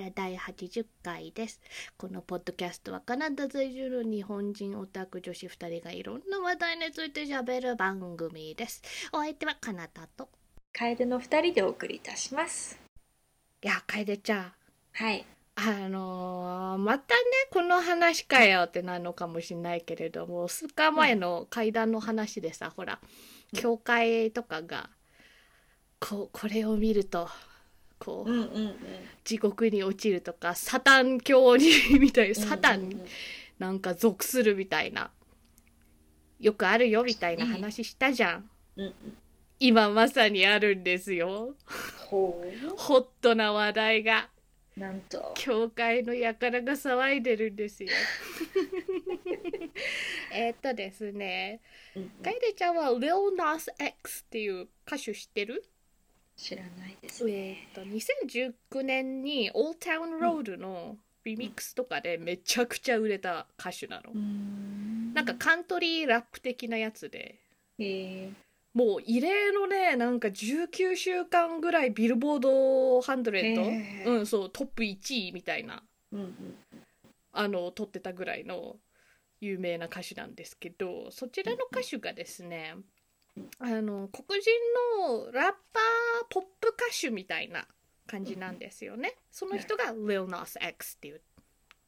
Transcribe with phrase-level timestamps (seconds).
[0.00, 1.60] から第80回です。
[1.98, 8.82] このポッドキャストはカナダ在住の日本人オタク女子2人がいろんな話題について喋る番組です。
[9.12, 10.30] お相手はカナダと。
[10.72, 12.80] 楓の二人でお送りいたします。
[13.62, 14.52] いや、楓ちゃん。
[14.92, 15.26] はい。
[15.56, 23.00] あのーまたね、この話かよってなるのかもしれないけれども、数日前の階段の話でさ、ほら、
[23.52, 24.88] 教会とかが、
[25.98, 27.28] こう、これを見ると、
[28.00, 28.30] こう。
[29.22, 33.00] 地獄に落ちるとか、サタン教に、みたいな、サタン
[33.60, 35.10] なんか属するみたいな、
[36.40, 38.50] よくあるよみたいな話したじゃん。
[38.76, 38.92] うんうん。
[39.60, 41.54] 今まさにあるんですよ。
[42.08, 42.42] ほ
[42.78, 44.30] ホットな話題が。
[44.78, 44.80] う。
[44.80, 45.32] なんと。
[45.36, 47.90] 教会の輩が騒いでるんですよ。
[50.32, 51.60] えっとですね、
[51.94, 55.62] うんうんカイデちゃんは Lil Nas X っていう歌手知ってる？
[56.40, 57.68] 知らないですえね。
[57.70, 64.12] っと2019年に Old Town Road のリミックスとかでめちゃくちゃ売れた歌手なの。
[64.12, 67.38] んなんかカントリーラップ的なやつで。
[67.78, 68.30] へえ。
[68.72, 76.54] もう異例のねなんか19週間ぐらいビルボード100、へーうんそうトップ1位みたいなうんうん。
[77.32, 78.76] あの撮ってたぐらいの
[79.40, 82.76] 有名な歌手なんですけどそちらの歌手がですね
[83.58, 84.50] あの黒人
[84.98, 85.52] のラッパー
[86.30, 87.66] ポップ歌手みたいな
[88.06, 89.16] 感じなんですよね。
[89.30, 91.20] その人が Lil Nas X っていう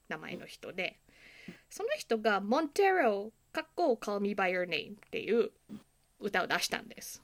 [0.09, 0.99] 名前の人で。
[1.71, 5.51] その人が Montero かっこ Call Me By Your Name っていう
[6.21, 7.23] 歌を出したんです。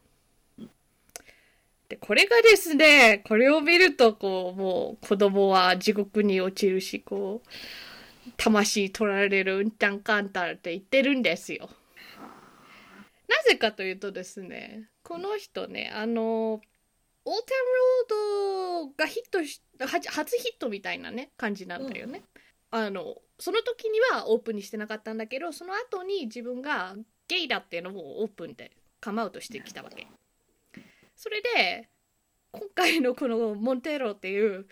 [1.88, 11.70] でこれがですねこれを見るとこうもう子供は地獄に落ちるしこう魂取られるうんちゃんかんたんって言ってるんですよ。
[13.28, 16.60] なぜかというとですねこの人ねあの
[17.24, 22.22] Old Town Road がヒットしは初ヒットみたいなね感じなんだよね。
[22.70, 26.96] あのその時にはオープンにしてなかったんだけどその後に自分が
[27.28, 30.06] ゲイだっていうのをオープンでカムアウトしてきたわけ。
[31.16, 31.88] それで
[32.52, 34.66] 今回のこの「モンテロ」っていう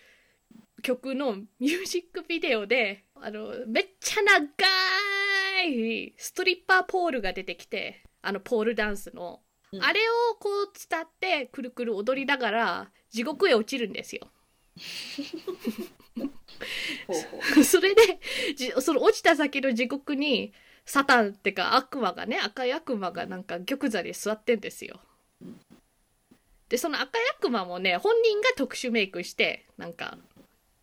[0.83, 9.41] 曲のミュージックビデオであのめっちゃ長いストリッパーポールが出てきてあのポールダンスの、
[9.73, 14.29] うんあれをこう伝ってくるくる踊りながら地獄へ落ちるんですよ。
[17.65, 18.21] それで
[18.55, 20.53] じその落ちた先の地獄に
[20.85, 25.01] サタンってか悪魔がね赤い悪魔がなんか玉座に座ってんですよ。
[26.69, 30.17] でその赤い悪魔もね本人が特殊メイクしてなんか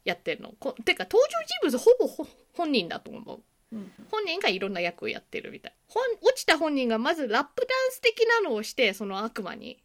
[0.03, 0.53] やってるの。
[0.59, 3.41] こてか登場人物ほぼほ本人だと思う。
[3.73, 5.73] うん本人がいろんな役をやってるみたい。
[5.87, 9.81] 本落ちた本人がまずラップダンス的なのをしてその悪魔に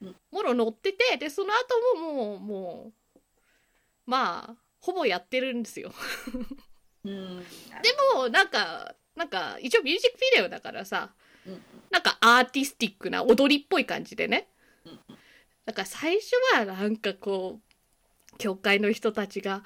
[0.00, 3.20] うんもろ乗っててでその後ももうもう
[4.06, 5.92] まあほぼやってるんですよ。
[7.04, 7.38] うん。
[7.82, 11.12] でもなんかなんか一応ミュージックビデオだからさ
[11.46, 14.48] うんなんかアーティスティックな踊りっぽい感じでね
[14.84, 15.00] うん
[15.66, 19.62] だから最初はなんかこう教会の人たちが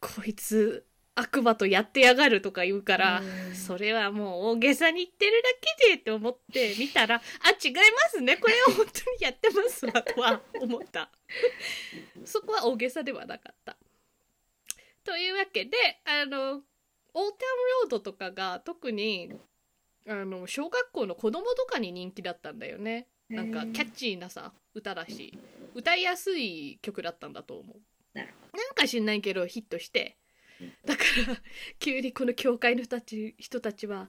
[0.00, 0.86] こいつ
[1.20, 3.54] 悪魔とやってやがるとか言うからうん。
[3.54, 5.48] それはもう大げさに言ってるだ
[5.78, 8.36] けでって思って見たら あ違いますね。
[8.36, 11.10] これは本当にやってますわとは思った。
[12.24, 13.76] そこは大げさではなかった。
[15.04, 17.22] というわけであの Old Town
[17.82, 19.32] Road とかが特に
[20.06, 23.08] あの小学校の子供とかに人気だったんだよね。
[23.28, 25.38] なんかキャッチーなさ歌だし
[25.74, 27.80] 歌いやすい曲だったんだと思う。
[28.14, 28.26] なん
[28.74, 30.19] か知んないけどヒットしてうん
[30.84, 31.36] だから
[31.78, 34.08] 急にこの教会の人たち人たちは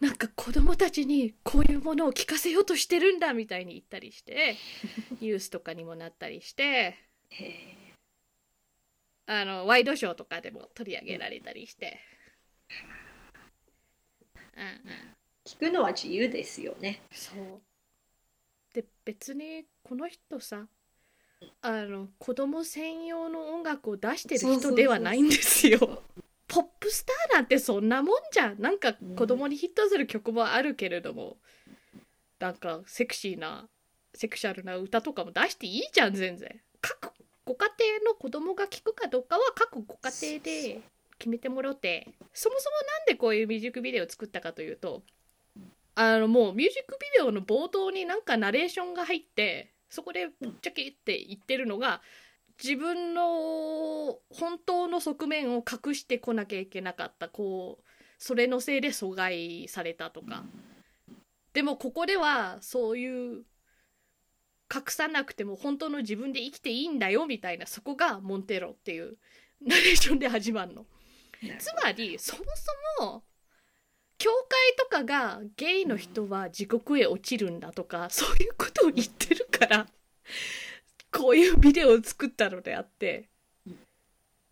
[0.00, 4.56] なんか子供たちにこういうものを聞かせようとしてるんだみたいに言ったりして
[5.20, 6.96] ニュースとかにもなったりして。
[9.30, 12.00] あのワイドショーとかでも取り上げられたりして、
[14.56, 17.02] うんうん、聞くのは自由ですよね。
[17.12, 17.60] そう
[18.72, 20.66] で別にこの人さ
[21.62, 26.02] あの子供専用の音楽を出してる人ではないんですよ。
[26.46, 28.60] ポップスターなんてそんなもんじゃん。
[28.60, 31.36] なんか子供にヒットする曲もあるけれども、
[32.38, 33.68] なんかセクシーな
[34.14, 36.60] セクシャルな歌とかも出していいじゃん全然。
[36.80, 37.12] 各
[37.44, 40.80] ご家庭の子供が聴くかどうかは各ご家庭で
[41.18, 42.08] 決めてもらって。
[42.32, 45.02] そもそもなんでこういうミュージックビデオを作ったかというと
[45.96, 52.00] あのもうミュージックビデオの冒頭になんかナレーションが入ってそこでぶっちゃけって言ってるのが
[52.62, 57.84] 自分の本当の側面を隠してこなきゃいけなかったこう
[58.18, 60.44] それのせいで阻害されたとか
[61.52, 63.44] でもここではそういう
[64.72, 69.16] 隠さなくても本当の自分で生きていいんだよみたいなそこがモンテロっていう
[69.60, 70.86] ナレーションで始まるの。
[71.58, 72.44] つまりそも
[72.98, 73.22] そも
[74.18, 79.86] 教会とかがゲイの人は地獄へ落ちるんだとか そういうことを言ってるから
[81.10, 83.28] こういうビデオを作ったのであって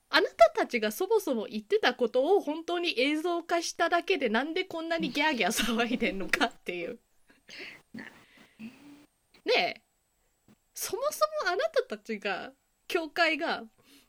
[0.09, 7.01] あなたたちがそもそも言ってたことを本当に映像化しただけでなんでこんなにギャーギャー騒いでんのかっていう。
[9.45, 9.83] ねえ
[10.75, 12.53] そもそもあなたたちが
[12.89, 13.65] 教会が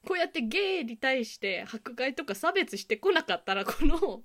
[0.05, 4.21] こうやってゲイに対して迫害とか差別してこなかったらこの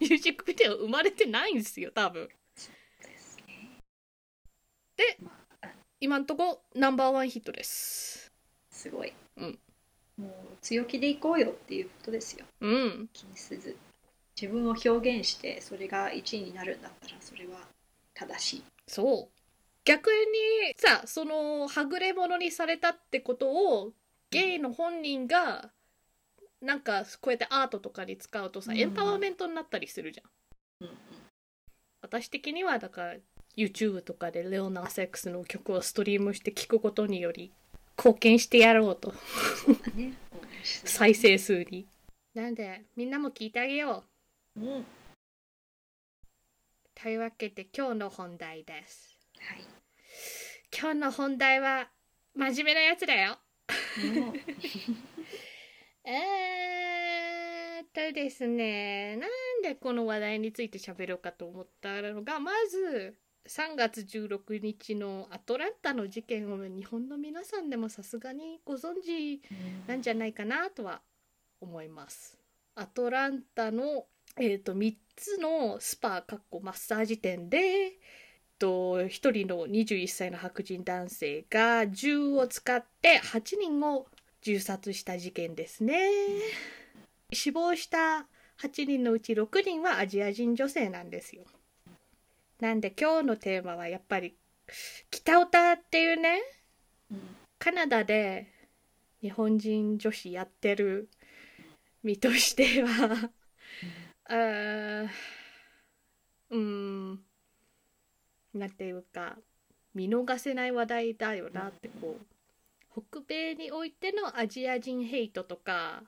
[0.00, 2.28] ミュージックビデオ生まれてないんですよ多分。
[4.96, 5.18] で
[6.00, 8.32] 今んとこナンバーワンヒットです。
[8.70, 9.58] すごい、うん。
[10.18, 10.30] もう
[10.62, 12.46] 強気でいこうよっていうことですよ。
[12.60, 13.08] うん。
[13.12, 13.76] 気にせず。
[14.40, 17.60] 自分を表現してそれが1位になるんだったらそれは
[18.14, 18.64] 正しい。
[18.86, 19.36] そう。
[19.84, 23.48] 逆にさそのはぐれ者にされたってこと
[23.80, 23.92] を
[24.30, 25.70] ゲイの本人が
[26.60, 30.86] なんかこうやってアートとかに使うとさうんエンパワーメントになったりするじゃん。
[30.86, 30.96] うんうん
[32.02, 33.14] 私的にはだから
[33.56, 37.52] YouTube とかでレオナーセックスの曲をストリームして聴くことにより
[37.98, 39.12] 貢献してやろうと
[40.62, 41.88] 再生数に。
[42.34, 44.04] なんでみんなも聞いてあげよ
[44.56, 44.60] う。
[44.60, 44.84] うんはい
[46.94, 49.18] というわけで今日の本題です。
[50.76, 51.90] 今日の本題は
[52.34, 53.38] 真面目なやつだよ。
[56.08, 59.30] えーっとですね、なん
[59.62, 63.16] でこの話題について喋ろうかと思ったのが、まず
[63.48, 69.42] 3月16日のアトランタの事件を日本の皆さんでもさすがにご存知
[69.88, 71.00] なんじゃないかなとは
[71.60, 72.38] 思います。
[72.76, 74.04] アトランタの、
[74.38, 77.92] えー、と3つのスパかっこマッサージ店で、えっ
[78.60, 84.06] と1人の21歳の白人男性が銃を使って8人を
[84.46, 85.98] 銃殺した事件ですね。
[87.32, 88.28] 死亡した
[88.60, 91.42] 8人のうち6人はアジア人女性なんですよ。
[92.60, 94.36] なんで今日のテーマはやっぱり
[95.10, 96.38] 北オタっていうね
[97.10, 97.18] うん
[97.58, 98.46] カナダで
[99.20, 101.08] 日本人女子やってる
[102.04, 103.30] 身としては
[104.28, 104.32] あ
[106.50, 107.20] うーん
[108.54, 109.38] なんていうか
[109.92, 112.35] 見逃せない話題だよなってこう
[112.96, 116.02] 北米においてのアジア人ヘイトとか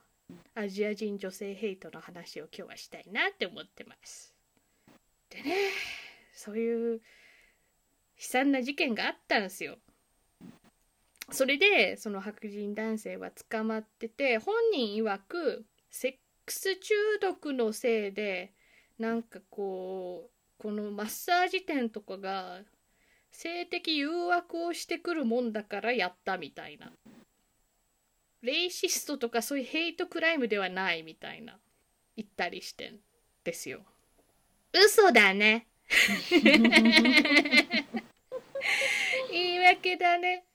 [0.55, 4.33] アジア人女性ヘイトの話を今日はしたいなって思ってます。
[5.29, 5.55] でね
[6.33, 7.01] そういう悲
[8.17, 9.77] 惨な事件があったんですよ。
[11.31, 16.13] それでその白人男性は捕まってて本人曰くセッ
[16.43, 18.51] クス中毒のせいで
[18.97, 22.61] なんかこうこのマッサージ店とかが
[23.31, 26.91] 性的誘惑をしてくるもんだからやったみたいな。
[28.41, 31.57] レイシストとかそういうヘイトクライムではないみたいな
[32.15, 32.95] 言ったりしてん
[33.43, 33.81] ですよ。
[34.73, 35.67] 嘘だね。
[39.31, 40.45] 言い訳だね。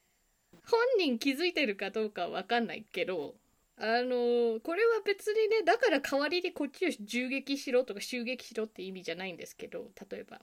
[0.66, 3.34] 本人気づいてるかどうかは分かんないけど
[3.76, 10.40] あのこれは別にねだから代わりにこっちを銃撃しろとか襲撃しろって意味じゃないんですけど例えば。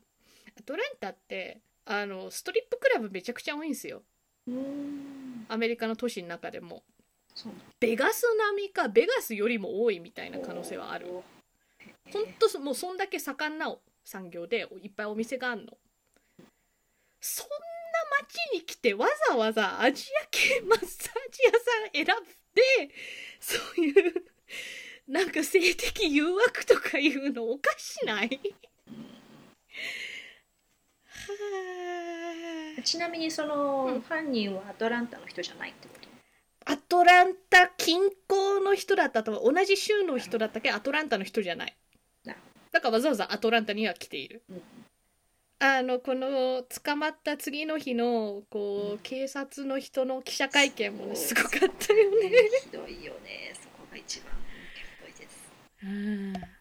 [0.60, 4.03] アトランタってあのストリップクラブめちゃくちゃ多いんですよ。
[4.48, 5.46] うん。
[5.50, 6.84] アメリカの都市の中でも。
[7.79, 11.08] ベガス並みかベガスよりも多いみたいな可能性はある。
[12.12, 15.77] ほんとそもうそんだけ盛んな産業でいっぱいお店があるの。
[17.22, 17.55] そんな
[18.22, 22.08] 街に来てわざわざアジア系マッサージ屋さん選ん
[22.53, 22.94] で
[23.39, 24.25] そういう
[25.08, 28.27] なんか性的誘惑とかいうのおかしない？
[28.27, 28.29] は
[32.83, 34.01] ちなみにその、うん。
[34.01, 36.09] 犯人はアトランタの人じゃないってこと？
[36.65, 41.75] あアトランタ近郊の人だったと同じ州の人だったけどアトランタの人じゃない。
[42.23, 42.39] なる
[42.71, 44.43] だからわざわざアトランタには来ている。
[44.50, 44.61] うん。
[45.59, 52.31] あのこの捕まった次の日のこう警察の人の記者会見もねすごかったよね。
[52.63, 53.53] ひどいよね。
[53.53, 54.33] そこが一番
[54.73, 55.51] ひどいです。
[55.83, 56.61] うん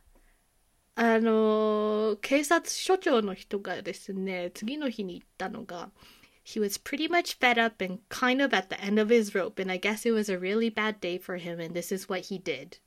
[1.03, 5.89] あの警察署長の人がですね次の日に言ったのが
[6.45, 9.63] He was pretty much fed up and kind of at the end of his rope
[9.63, 12.25] and I guess it was a really bad day for him and this is what
[12.25, 12.81] he did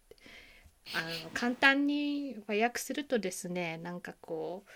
[0.93, 4.69] あの簡単に和訳するとですねなんかこう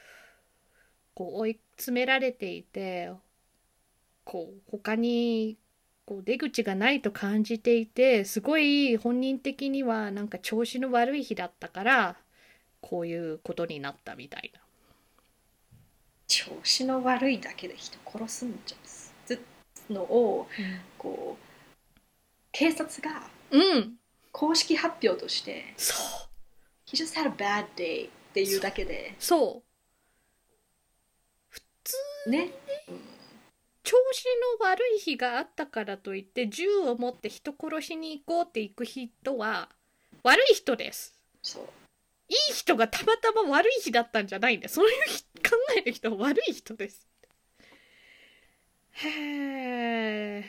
[1.13, 3.11] こう追い詰められていて
[4.23, 5.59] こう他に
[6.07, 12.17] こう出口がないと感じていてすごい本人的にはなんか調子の悪い日だったから
[12.87, 14.61] こういうことになったみたいな。
[16.25, 18.77] 調子の悪いだけで人殺すんじゃ
[19.25, 19.41] ず
[19.89, 20.47] のを
[20.97, 21.99] こう
[22.53, 23.97] 警察がうん。
[24.31, 26.29] 公式発表としてそう
[26.87, 29.15] 「He just had a bad day」っていうだけで。
[29.19, 29.63] そ
[32.25, 32.29] う。
[32.29, 32.51] ね、
[33.83, 34.25] 調子
[34.61, 39.69] の悪い日があったからといって銃を持って人殺しに行こうって行く人は
[40.23, 41.17] 悪い人です。
[41.41, 41.67] そう
[42.29, 44.69] いい人がたまたま悪い日だったんじゃないんだ。
[44.69, 44.95] そういう
[45.37, 47.07] 考える人は悪い人です。
[48.91, 50.45] へえ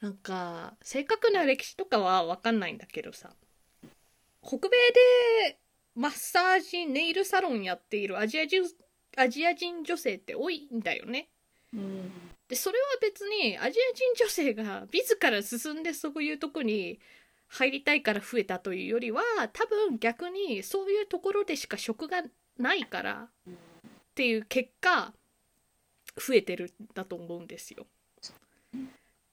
[0.00, 3.30] なんか正確な歴史とかは分かんないんだけどさ。
[4.42, 4.70] 北米
[5.48, 5.58] で
[5.94, 8.64] マッサージネイルサロンやっているアジア人
[9.16, 11.28] アジア人女性って多いんだよね。
[11.72, 12.10] うん。
[12.48, 16.98] でそれは別にアジア人女性が自ら進んでそういうとこに
[17.52, 22.22] 入りたいから増えたというよりは多分逆にそういうところでしか職が
[22.58, 23.54] ないからっ
[24.14, 25.12] ていう結果
[26.16, 27.86] 増えてるんだと思うんですよ。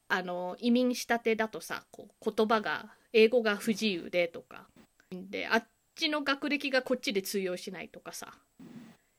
[0.09, 4.67] あの移民したてだとさこう言葉が英語が不自由でとか
[5.11, 8.33] であっちの学歴がこっちで通用しないとかさ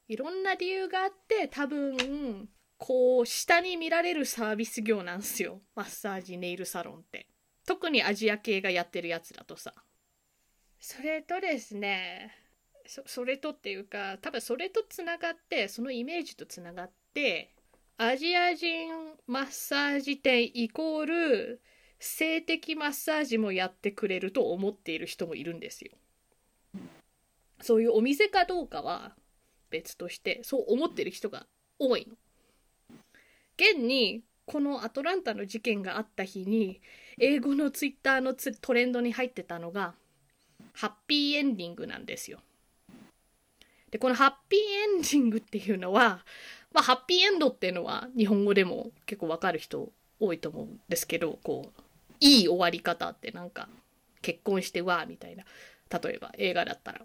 [0.08, 7.29] いろんな理由があって多分こう下に見られるサービス業なんすよマッサージネイルサロンって
[7.70, 9.72] 特にアジア系がやってるやつだとさ。
[10.80, 12.34] それとですね
[12.84, 17.54] そそれとっていうか多分それとつながってそのイメージとつながって
[17.96, 18.90] アジア人
[19.28, 21.62] マッサージ店イコール
[22.00, 25.92] 性的マッサージもやってくれると思っている人もいるんですよ。
[27.60, 29.14] そういうお店かどうかは
[29.70, 31.46] 別としてそう思ってる人が
[31.78, 32.16] 多いの。
[33.56, 36.80] 現にこのアトランタの事件があった日に
[37.22, 39.92] 英語のツイッターのトレンドに入ってたのが
[40.72, 42.38] ハッピーエンディングなんですよ。
[43.90, 46.24] でこのハッピーエンディングっていうのは
[46.72, 51.82] まあハッピーエンドっていうのは日本語でも結構わかる人多いと思うんですけどこう
[52.20, 53.68] いい終わり方ってなんか
[54.22, 55.44] 結婚してわーみたいな
[56.00, 57.02] 例えば映画だったら。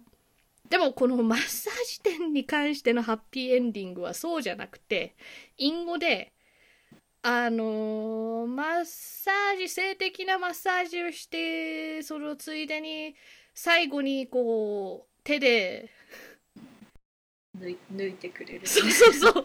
[0.70, 5.14] でもこのマッサージ店に関してのハッピーエンディングはそうじゃなくて
[5.58, 6.32] 隠語で
[7.28, 13.16] あのーマッサージ性的なマッサージをしてそのついでに
[13.56, 15.90] 最後にこう手で。
[17.58, 19.44] 抜い抜いてくれる、ね、そうそうそう。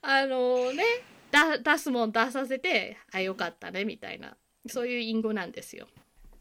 [0.00, 0.84] あのね
[1.30, 4.34] だ出すもん出させてあよかったねみたいな。
[4.68, 5.86] そういう隠語なんですよ。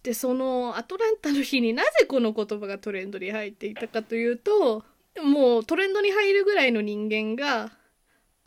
[0.03, 4.85] でそのアトランタの日になぜこの言葉がトレンドに入っていたかというと
[5.21, 7.75] もうトレンドに入るぐらいの人間が「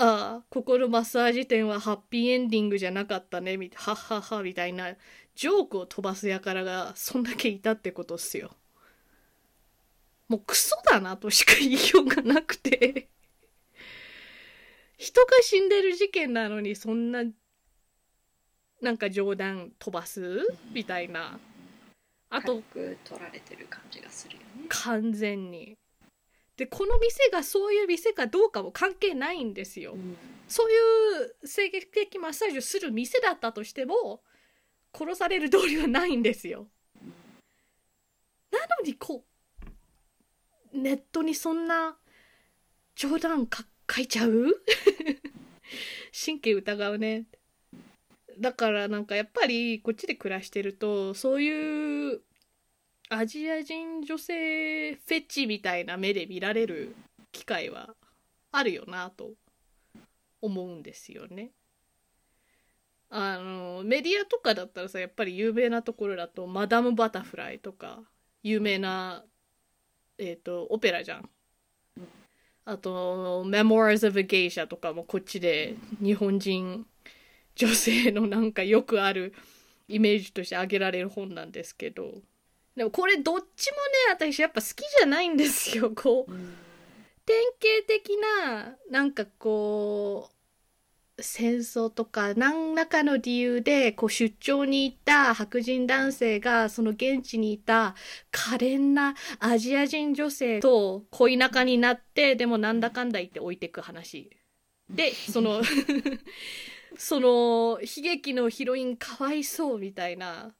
[0.02, 4.96] ああここのマッサージ店はハッピーエンディングじゃなかったね」みたいな「はっはっは」みたいな。
[5.36, 8.50] ジョークを飛ばす輩がそんだけいたってことっすよ。
[10.28, 13.08] もうクソだなとしか言いようがなくて。
[14.98, 17.24] 人が死んでる事件なのにそんな
[18.82, 20.46] なんか冗談飛ばす？
[20.72, 21.38] みたいな。
[22.28, 24.66] あと取られてる感じがするよね。
[24.68, 25.78] 完全に
[26.60, 29.94] でこの店がそういう店かどうかも関係ないんですよ。
[29.94, 30.14] うん。
[30.46, 30.74] そうい
[31.42, 34.20] う性的マッサージをする店だったとしても
[34.94, 36.68] 殺される道理はないんですよ。
[38.52, 39.24] なのにこ
[40.74, 41.96] うネットにそんな
[42.94, 44.62] 冗談か書いちゃう？
[46.12, 47.24] 神経疑うね。
[48.38, 52.20] だからなんかやっぱりこっちで暮らしてるとそういう
[53.12, 56.94] アジア人女性フェチみたいな目で見られる
[57.32, 57.90] 機会は
[58.52, 59.32] あるよなと
[60.40, 61.50] 思うんですよね。
[63.08, 68.00] あのメディアとかだったらさやっぱり有名なところだと「マダム・バタフライ」とか
[68.44, 69.24] 有名な、
[70.16, 71.28] えー、とオペラじゃん。
[72.64, 76.86] あと「Memoirs of a Geisha」とかもこっちで日本人
[77.56, 79.34] 女性のなんかよくある
[79.88, 82.22] イメージとして挙げられる本なんですけど
[82.76, 86.32] でもこれどっちもね私やっぱ好きじゃないんですよ こう。
[86.32, 86.56] うん。
[87.26, 90.30] 典型的ななんかこ
[91.18, 97.94] う戦争とか何らかの理由でこう出張に行った白人男性がその現地にいた
[98.30, 104.30] 可憐なアジア人女性と恋仲になってでもなんだかんだ言って置いてく話。
[104.88, 105.62] でその
[106.98, 110.52] その悲劇のヒロインかわいそうみたいな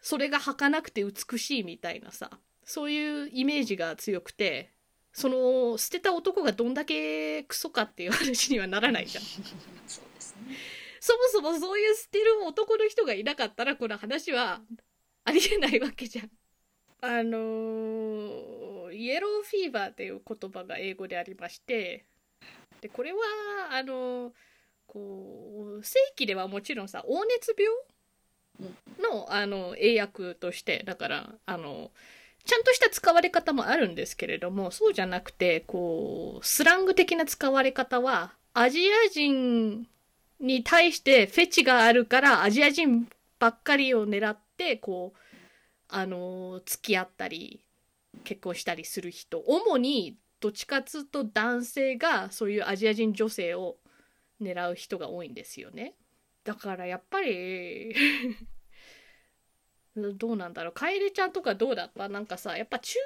[0.00, 2.30] それが儚くて美しいみたいなさ
[2.64, 4.70] そういうイメージが強くて
[5.12, 9.24] その捨てた男がどんだけクソかっていう話にはならないじゃん。
[9.86, 10.56] そうですね
[11.00, 14.60] そもそもそういう捨てる男の人がいなかったらこの話は
[15.24, 16.30] ありえないわけじゃん。
[17.02, 22.04] あのーイエローフィーバーっていう言葉が英語でありまして
[22.80, 23.18] でこれは
[23.70, 24.32] あのー
[24.86, 27.72] こう正規ではもちろんさ黄熱病
[29.02, 31.90] のあの英訳としてだからあの
[32.44, 39.86] ちゃんとした使われ方もあるんですけれどもそうじゃなくてこうスラング的な使われ方はアジア人
[40.40, 45.18] に対してフェチがあるからアジア人ばっかりを狙ってこう
[45.88, 47.60] あの付き合ったり
[48.24, 53.76] 結婚したりする人主にどっちかつと男性がそういうアジア人女性を
[54.40, 55.94] 狙う人が多いんですよね。
[56.44, 57.94] だからやっぱり
[59.96, 60.72] どうなんだろう。
[60.72, 62.08] 楓ちゃんとかどうだった？
[62.08, 62.98] なんかさやっぱ中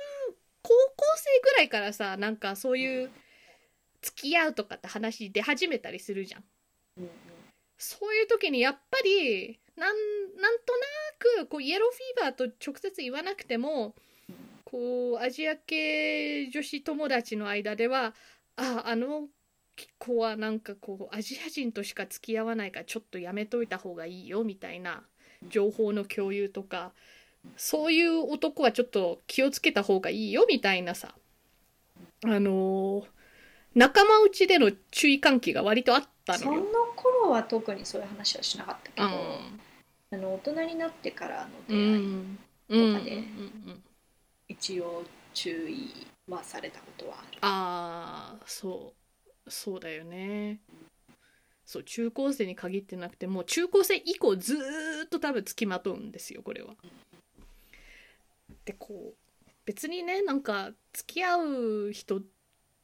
[0.62, 3.10] 高校生ぐらいからさなんかそういう
[4.02, 6.44] 付き合うとかって話出始めたりするじゃん。
[6.98, 7.10] うんうん。
[7.78, 9.96] そういう時にやっぱりなん
[10.36, 10.86] なんとな
[11.18, 13.94] くこうイエローフィーバーと直接言わなくても
[14.64, 18.14] こうアジア系女子友達の間では
[18.56, 19.28] ああの
[19.98, 25.02] 子はなんかこうアジア人としか付き合わないからちょっとやめといた方がいいよみたいな
[25.48, 26.92] 情報の共有とか
[27.56, 31.14] そういう男はちょっと気をつけた方がいいよみたいなさ。
[32.24, 33.08] あのー
[33.74, 36.66] 仲間内での注意喚起が割とあったそののよ。
[36.96, 39.10] 頃は特にそういう話はしなかったけど、う
[40.12, 42.08] あの大人になってからの出ん会い、
[42.76, 43.84] とかでうん。
[44.48, 45.04] 一応
[45.34, 47.38] 注意はされたことはある。
[47.40, 49.03] ああそう
[49.48, 50.60] そうだよね
[51.66, 54.58] そう中高生に限ってなくてもう中高生以降ずー
[55.06, 56.74] っと多分付きまとうんですよこれは。
[58.64, 61.36] でこう別にねなんか付き合
[61.88, 62.20] う人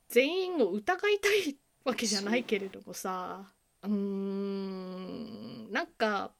[0.09, 3.53] 全員を疑いたいわけじゃないけれどもさ
[3.83, 6.33] うーんなんか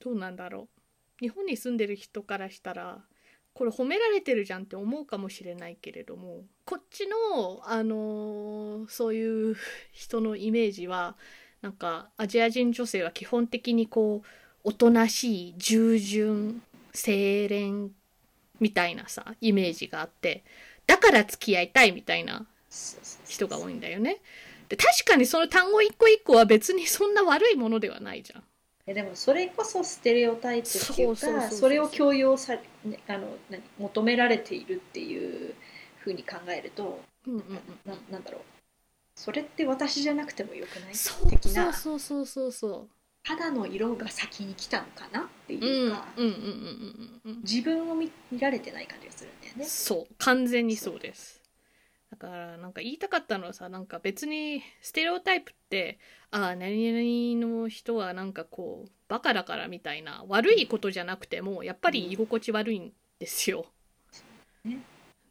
[0.00, 0.80] どうなんだろう
[1.20, 3.04] 日本に住んでる人からしたら
[3.58, 9.56] これ褒められてるじゃんって思うかもしれないけれどもこっちの、あのーそういう
[9.90, 11.16] 人のイメージは
[11.60, 14.26] なんかアジア人女性は基本的にこう
[14.62, 17.90] おとなしい従順清廉
[18.60, 20.44] みたいなさイメージがあって
[20.86, 22.46] だから付き合いたいみたいな
[23.26, 24.18] 人が多いんだよね。
[24.68, 28.44] で確かにその単語一個一個は別にそんな悪いものではないじゃん。
[28.88, 35.54] えでもそれこそステレオタイプっていうかそれを強要され、ね、あの何求められているっていう
[35.98, 37.44] ふうに考えると、うんうんうん
[37.84, 38.40] ななんだろう。
[39.14, 40.94] それって私じゃなくてもよくない？
[40.94, 41.72] そう的な。
[41.72, 42.88] そうそうそうそう
[43.24, 47.40] 肌の色が先に来たのかなっていうか、うんうんうんうんうん。
[47.42, 49.64] 自分を見見られてない感じがするんだよね。
[49.66, 51.42] そう完全にそうです
[52.10, 55.98] だからなんか言いたかったのはさなんか別にステレオタイプって
[56.30, 63.66] ああ何々の人はなんかこうバカだからみたいな悪いことじゃなくてもやっぱり居心地悪いんですよ。
[64.64, 64.78] ね。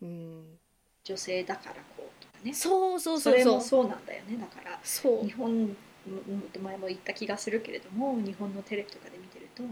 [0.01, 0.59] うん、
[1.03, 2.53] 女性だからこうとかね。
[2.53, 3.33] そうそうそそう。
[3.33, 4.37] そうれもそうなんだよね。
[4.37, 5.25] だからそう。
[5.25, 5.75] 日本
[6.07, 9.63] うん前も言った気がするけれども日本のテレビとかで見てると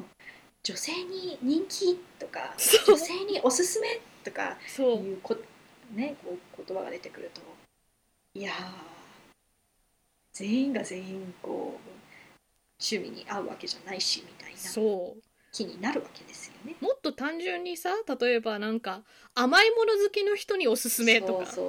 [0.64, 2.54] 女性に人気とか
[2.88, 4.98] 女性におすすめとかそう。
[4.98, 5.38] いうこ、
[5.96, 7.42] ね、こう言葉が出てくると。
[8.34, 8.56] いやー
[10.34, 11.90] 全員が全員こう
[12.78, 14.58] 趣味に合うわけじゃないしみたいな。
[14.58, 15.22] そう。
[15.54, 16.76] 気になるわけですよね。
[16.82, 19.04] もっと単純にさ例えばなんか
[19.34, 21.46] 甘いもの好きの人におすすめとか。
[21.46, 21.62] そ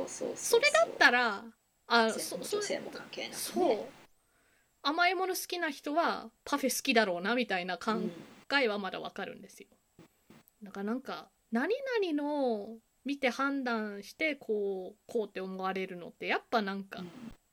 [0.58, 1.44] れだったら
[1.86, 3.68] あそ女性も関係なくそう。
[3.68, 3.88] ね。
[4.82, 8.10] 甘いもの好きな人はパフェ好きだろうなみたいな考うん
[8.60, 9.68] えはまだわかるんですよ。
[10.64, 17.04] だからなんか何々の見て判断してこうこうって思われるのってやっぱなんか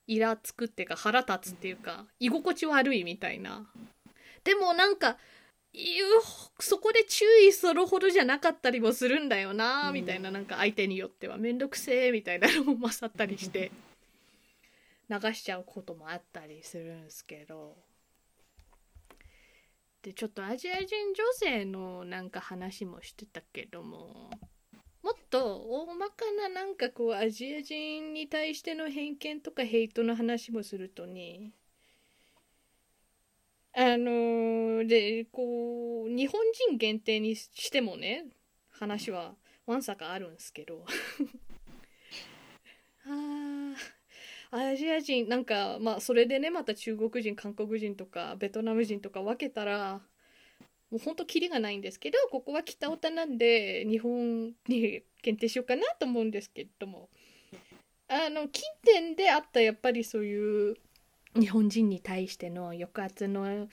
[0.08, 3.64] イラつくっていうか腹立つっていうか居心地悪いみたいな。
[4.42, 5.16] でもなんか
[6.58, 9.94] そこで注意するほどじゃなかったりもするんだよなうん。
[9.94, 10.32] みたいな。
[10.32, 11.36] なんか相手によっては。
[11.36, 13.70] 面倒くせえみたいなのも勝ったりして
[15.08, 17.76] 流しちゃうこともあったりするんですけど。
[20.02, 24.30] でちょっとアジア人女性のなんか話もしてたけども
[25.04, 31.50] もっと大まかななんかこうアジア人に対しての偏見とかヘイトの話もするとね
[33.74, 36.40] あのでこう日本
[36.70, 38.24] 人限定にしてもね
[38.70, 39.34] 話は
[39.66, 40.86] わんさかあるんすけど。
[43.06, 43.74] あ
[44.52, 50.00] アジア人なんかまあそれでねまた中国人韓国人とかベトナム人とか分けたら
[50.94, 57.08] もうほんとキリがないんですけどここは北オタなんで日本に限定しようかなと思うんですけども
[58.06, 60.76] あの近年であったやっぱりそういう
[61.34, 63.66] 日本人に対しての抑圧の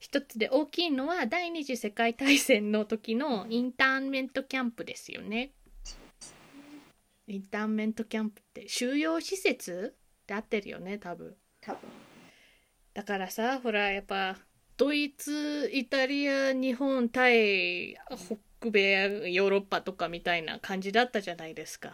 [0.00, 5.52] 一つで大きいのは第二次世界大戦の時のインターンメントキャンプですよね。
[7.26, 11.34] インターンメントキャンプって収容施設って合ってるよね多分。
[11.62, 11.80] 多分
[12.92, 14.36] だからさほらやっぱ
[14.76, 17.96] ドイツイタリア日本対
[18.60, 21.92] 北米ヨーロッパとかみたいな感じだったじゃないですか。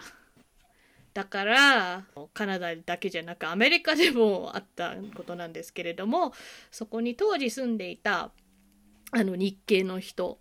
[1.15, 6.33] だからカナダだけじゃなくアメリカでもあったことなんですけれども
[6.71, 8.31] そこに当時住んでいた
[9.11, 10.41] あの日系の人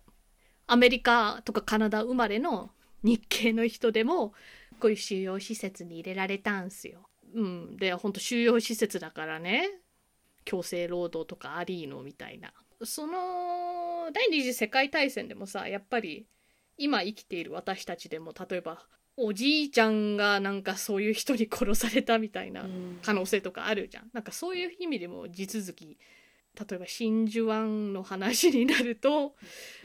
[0.66, 2.70] アメリカとかカナダ生まれの
[3.02, 4.32] 日系の人でも
[4.80, 7.02] こういう収容施設に入れられたんすよ。
[7.34, 9.68] うん、でほんと収容施設だからね。
[10.44, 12.52] 強制労働とかありのみたいな。
[12.84, 16.26] その第二次世界大戦でもさやっぱり
[16.76, 18.84] 今生きている私たちでも例えば
[19.16, 22.66] おじいちゃんがなんかそういう人に殺されたみたいな
[23.02, 24.10] 可能性とかあるじゃん。
[24.12, 25.98] なんかそういう意味でも地続き
[26.58, 29.34] 例えば真珠湾の話になると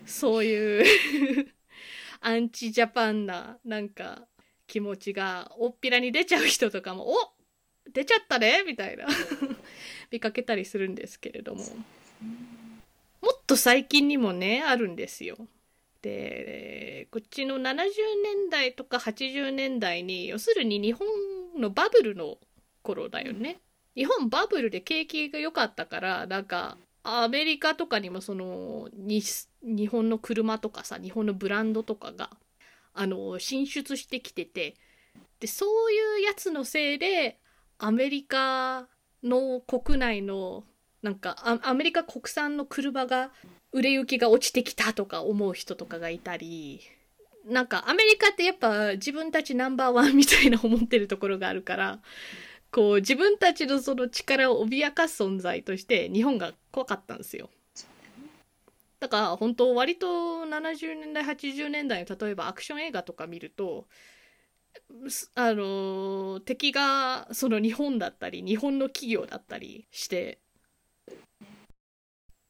[0.05, 1.47] そういう
[2.19, 4.27] アンチジャパンななんか
[4.65, 7.15] 気持ちがおっぴらに出ちゃう人とかも「お
[7.91, 9.07] 出ちゃったね」みたいな
[10.11, 11.61] 見かけたりするんですけれども
[13.21, 15.37] もっと最近にもねあるんですよ。
[16.01, 17.75] でこっちの70
[18.23, 21.07] 年代とか80年代に要するに日本
[21.59, 22.37] のバブルの
[22.83, 23.59] 頃だよね。
[23.95, 32.29] 日本バブルで景気が良かったからなんかアメリカとかにもその日本の車とかさ日本のブランドとかが
[32.93, 34.75] あの進出してきてて
[35.39, 37.39] でそういうやつのせいで
[37.79, 38.87] アメリカ
[39.23, 40.63] の国内の
[41.01, 43.31] なんかアメリカ国産の車が
[43.71, 46.81] 売れ行きが落ちてきたとか思う人とかがいたり
[47.45, 51.99] なんかアメリカってやっぱ自分たちナンバーワンみたいな思ってるところがあるから
[52.71, 57.49] こう自分たちのその力を脅かす存在として日本が怖かったんですよ。
[58.99, 60.07] だから本当割と
[60.45, 63.85] 70年代80年代の例えばアクション映画とか見ると
[65.35, 70.39] あの敵がその日本だったり日本の企業だったりして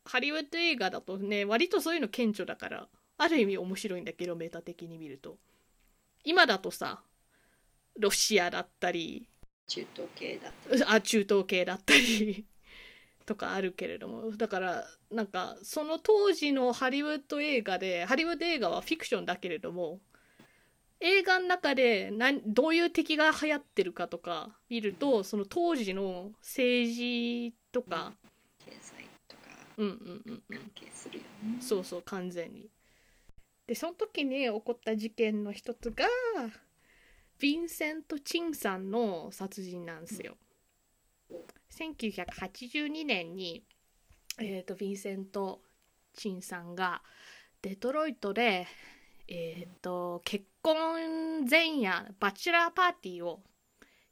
[0.06, 2.88] ハリウッド映画だとね割とそういうの顕著だから
[3.18, 5.38] ある意味面白いんだけどメタ的に見ると。
[6.24, 7.02] 今だとさ
[8.00, 9.28] ロシアだったり
[9.68, 10.84] 中東系だったり。
[10.86, 12.46] あ中東系だったり
[13.26, 14.32] とかあるけれども。
[14.38, 20.00] だからなんかその当時のハリウッド映画でハリウッド映画はフィクションだけれども
[21.00, 28.14] 映画の中で何どういう敵が流行ってるかとか見るとその当時の政治とか、
[28.66, 29.42] 経済とか
[29.78, 29.94] うんうん
[30.26, 31.58] うんうん関係するよね。
[31.62, 32.70] そうそう完全に
[33.68, 36.06] でその時に起こった事件の一つが
[37.40, 40.38] ヴィンセント・チンさんの殺人なんですよ。
[41.72, 43.64] 1982年に、
[44.40, 45.62] えーと、ヴィンセント・
[46.14, 47.04] チンさんが
[47.62, 48.66] デトロイトで、
[49.30, 53.44] えーと、結婚前夜バチェラーパーティーを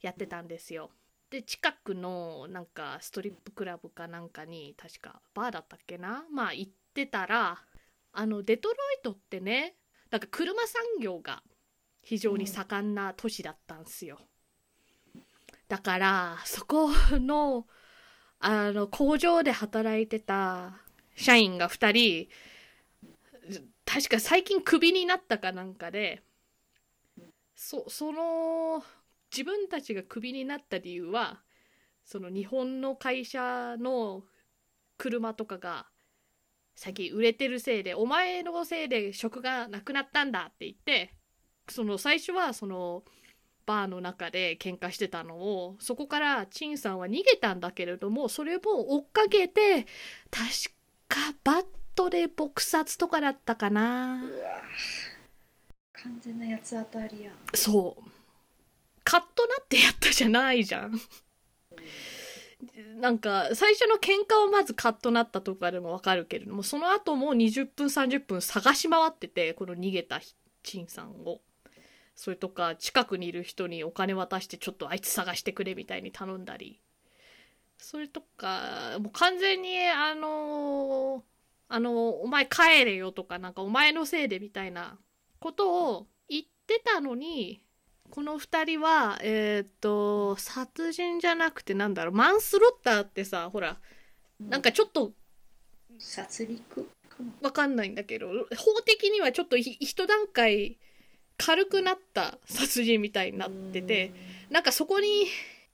[0.02, 0.92] やってたんですよ。
[1.30, 6.26] で近くのなんかストリップクラブかなんかに確かバーだったっけな？
[6.32, 7.64] まあ行ってたら
[8.14, 9.76] あのデトロイトってね
[10.12, 11.42] なんか車産業が
[12.04, 14.20] 非常に盛んな都市だったんですよ。
[15.68, 17.66] だからそこの
[18.40, 20.74] あの工場で働いてた
[21.16, 22.28] 社員が2人
[23.96, 26.22] 確か最近クビになったかなんかで
[27.56, 28.84] そその
[29.32, 31.40] 自分たちがクビになった理由は
[32.04, 34.24] その日本の会社の
[34.98, 35.86] 車とかが
[36.76, 41.14] 最近売れてるせいでお前のせいで職がなくなったんだって言って
[41.70, 43.06] その最初はその
[43.66, 49.86] バーの中で喧嘩してたのをそこからチンさんは逃げたんだけれどもそれも追っかけて
[50.30, 50.76] 確
[51.08, 54.22] かバットで撲殺とかだったかな。
[55.94, 57.32] 完全な八つ当たりや。
[57.32, 57.34] ん。
[57.54, 58.04] そう。
[59.04, 61.00] カッとなってやったじゃないじゃん。
[63.00, 70.20] なんか最初の喧嘩をまずカッとなったとかでもわかるけれどもその後も20分30分探し回っててこの逃げた
[70.64, 71.42] チンさんを。
[72.16, 76.80] それとか近くにいる人にお金渡してちょっとあいつ探してくれみたいに頼んだり。
[77.78, 78.98] それとか。
[79.00, 81.24] もう完全にあの
[81.68, 84.98] あのお前帰れよとかなんかお前のせいでみたいな
[85.40, 87.62] ことを言ってたのに
[88.12, 93.78] この2人はえっ、と殺人じゃなくてなんだろうマンスロッターってさほら
[94.40, 95.12] なんかちょっと
[95.98, 96.86] 殺戮
[97.42, 100.78] わかんないんだけど法的にはちょっとひ一段階
[101.38, 104.14] 軽くなった殺人みたいになってて
[104.50, 105.26] なんかそこに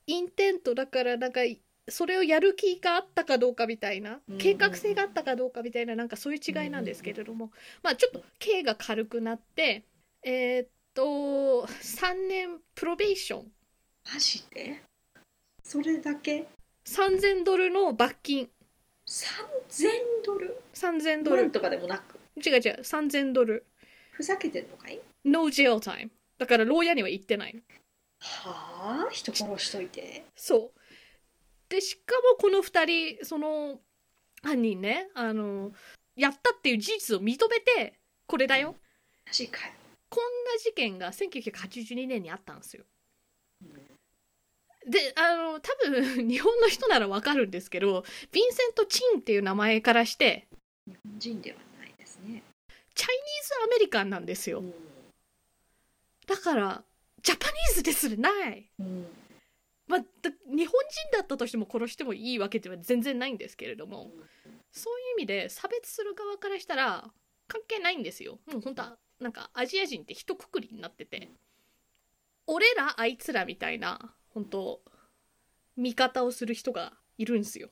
[0.08, 1.42] インテントだからなんか
[1.90, 7.52] それをやる気があったかどうかみたいなうん計画性があったかどうかみたいななんかそういう違いなんですけれども。
[7.84, 9.84] まあちょっと刑が軽くなって
[10.24, 13.52] えーっと3年プロベーション。
[14.14, 14.82] マジで？
[15.64, 16.48] それだけ
[16.86, 18.50] ？3000ドルの罰金。
[19.08, 19.88] 3000
[20.26, 21.44] ドル？3000ドル。
[21.44, 22.20] 万とかでもなく？
[22.38, 23.66] 違う違う3000ドル。
[24.12, 27.62] ふざけてんのかい？No jail time だから牢屋には行ってない。
[28.20, 29.10] はあ？
[29.12, 30.26] 人殺しといて？
[30.36, 30.81] そう
[31.72, 33.80] でしかもこの2人その
[34.44, 35.72] 犯人ねあの
[36.18, 38.76] やったっていう事実を認めてこれだよ。
[39.26, 39.74] マジかよ、
[40.10, 42.84] こんな事件が1982年にあったんですよ。
[43.64, 44.92] うん。
[44.92, 50.48] であの多分 日本の人ならわかるんですけどヴィンセント・チンっていう名前からして
[50.88, 52.44] 日本人ではないですね、
[52.96, 54.60] チャイニーズ・アメリカンなんですよ。
[54.60, 54.74] うん。
[56.28, 56.84] だから
[57.22, 58.70] ジャパニーズですらない。
[58.78, 59.21] うん
[59.92, 60.06] まあ、日
[60.46, 64.10] 本人だったとしても殺してもいいわけでは全然ないんですけれども
[64.72, 67.12] そういう意味で差別する側からしたら
[67.50, 68.40] 関係ないんですよ。
[68.50, 71.30] もう本当はなんかアジア人って一括りになってて
[72.48, 74.82] 俺らあいつらみたいな本当
[75.76, 77.68] 味方をする人がいるんすよ。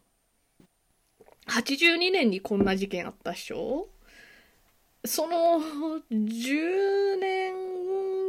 [1.48, 3.88] 82年にこんな事件あったっしょ？
[5.06, 5.62] その
[6.12, 7.54] 10年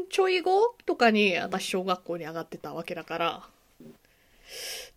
[0.09, 3.42] ちょい後とかに私小学校に上がってたわけだから。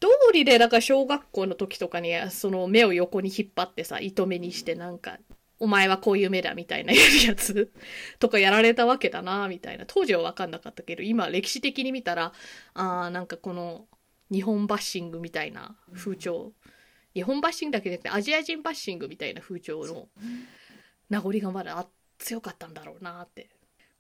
[0.04, 5.18] 道理でだから小学校の時とかにその目を横に引っ張ってさ糸目にしてなんか
[5.60, 7.72] 「お前はこういう目だ」みたいなやつ
[8.20, 9.86] とかやられたわけだなみたいな。
[9.88, 12.34] 当時は分かんなかったけど今歴史的に見たら
[12.74, 13.88] あーなんかこの
[14.30, 16.52] 日本バッシングみたいな風潮。
[17.14, 20.10] 日本バッシングだけじゃなくてアジア人バッシングみたいな風潮の
[21.10, 21.88] 名残がまだあ
[22.18, 23.50] 強かったんだろうなって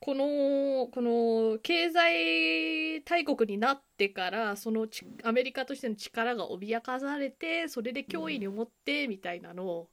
[0.05, 9.89] このこの経済大国になってからそのちアメリカとしての力が脅かされてそれで脅威に思ってみたいなのを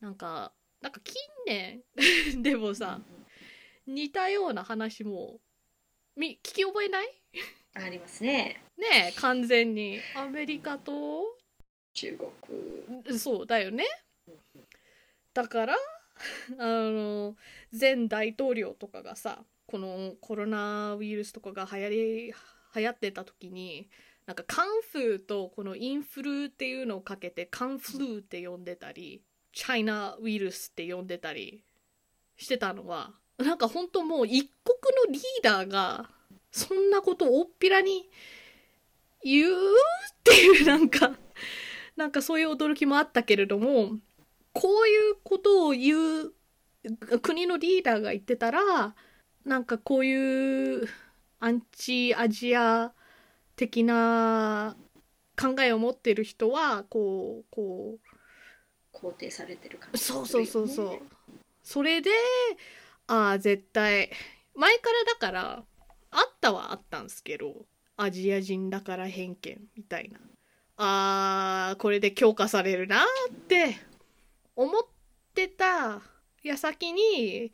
[0.00, 1.14] なんかなんか近
[1.46, 1.82] 年
[2.42, 3.00] でもさ
[3.86, 5.38] 似たような話も
[6.16, 7.08] み聞き覚えない？
[7.74, 8.62] ありますね。
[8.76, 10.00] ねえ完全に。
[10.16, 11.22] アメリカと？
[11.94, 12.18] 中
[13.08, 13.18] 国。
[13.18, 13.84] そうだよね。
[15.32, 15.76] だから
[16.58, 17.36] あの
[17.78, 22.34] 前大統領とかがさこのコロナウイルスとかが流行り
[22.74, 23.88] 流行ってた時に
[24.26, 31.64] なんかカンフーとこのインフルっていうのをかけてカンフルーって呼んでたりチャイナウイルスって呼んでたり
[32.36, 36.08] してたのはなんか本当もう一国のリーダーが
[36.50, 38.08] そんなことを大っぴらに
[39.24, 39.54] 言うっ
[40.24, 41.12] ていうなんか
[41.96, 43.96] なんかそういう驚きもあったけれども
[44.52, 46.32] こういうことを言う
[47.22, 48.94] 国のリーダーが言ってたら
[49.44, 50.88] なんかこういう
[51.40, 52.92] アンチアジア
[53.56, 54.76] 的な
[55.40, 57.98] 考えを持ってる人はこうこ
[58.92, 60.98] 肯定されてる感うじそうそうそうそう。
[61.62, 62.10] それで
[63.06, 64.10] ああ絶対
[64.54, 65.64] 前からだから
[66.10, 70.20] あったはあったんですけどアジア人だから偏見みたいな。
[70.76, 73.76] あーこれで強化されるなって
[74.56, 74.82] 思っ
[75.34, 76.02] てた
[76.42, 77.52] 矢先に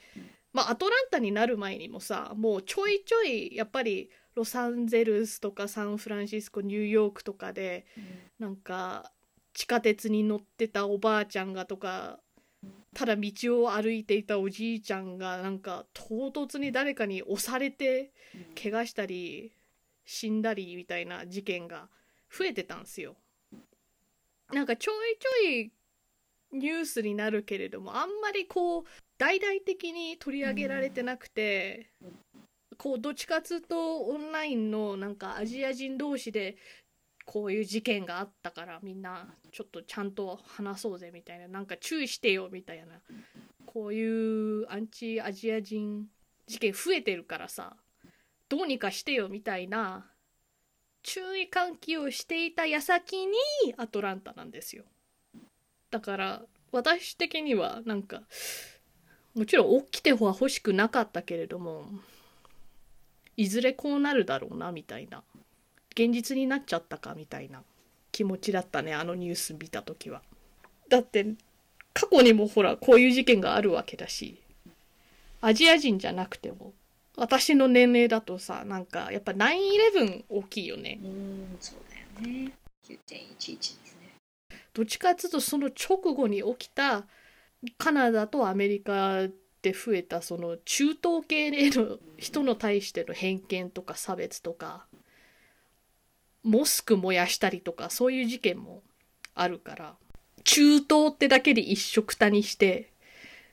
[0.53, 7.87] まあアトランタになる前にもさもうちょいちょいやっぱりロサンゼルスとかサンフランシスコニューヨークとかで
[8.39, 9.13] なんか
[9.53, 12.21] 地下鉄に乗ってたおばあちゃんがとか
[12.95, 13.33] ただ道
[13.63, 18.13] を歩いていたおじいちゃんがなんか唐突に誰かに押されて
[18.61, 19.53] 怪我したり
[20.05, 21.89] 死んだりみたいな事件が
[22.31, 23.17] 増えてたんですよ。
[24.53, 25.73] なんかちょいちょい
[26.53, 28.85] ニュースになるけれどもあんまりこう
[29.19, 31.91] 大々的に取り上げられてなくて、
[32.79, 36.57] こうどっちかっつうとオンラインのなんかアジア人同士で
[37.25, 42.87] こういう事件があったからみんなちょっとちゃんと話そうぜみたいななんか注意してよみたいな
[43.67, 46.07] こういうアンチアジア人
[46.47, 47.77] 事件増えてるからさ
[48.49, 50.07] どうにかしてよみたいな
[51.03, 53.35] 注意喚起をしていた矢先に
[53.77, 54.85] アトランタなんですよ。
[55.91, 58.23] だから私的にはなんか
[59.35, 61.87] もちろん起きては欲しくなかったけれども
[63.37, 65.23] いずれこうなるだろうなみたいな
[65.93, 67.63] 現実になっちゃったかみたいな
[68.13, 70.23] 気持ちだったねあのニュース見た時は。
[70.89, 71.27] だって
[71.93, 74.41] 過去にもほらこういう事件があるわけだし
[75.41, 76.73] アジア人じゃなくても
[77.17, 80.99] 私の年齢だとさなんかやっぱ9-11大きいよね。
[81.03, 82.53] うんそうだよね。
[82.89, 83.75] 9.11です。
[83.75, 83.88] ね
[84.79, 87.05] どっちかっていうとその直後に起きた
[87.79, 89.23] カナダとアメリカ
[89.61, 94.87] で増えたその中東系への人の対しての偏見とか差別とか
[96.45, 98.85] モスク燃やしたりとかそういう事件も
[99.35, 99.97] あるから
[100.45, 102.93] 中東ってだけで一緒くたにして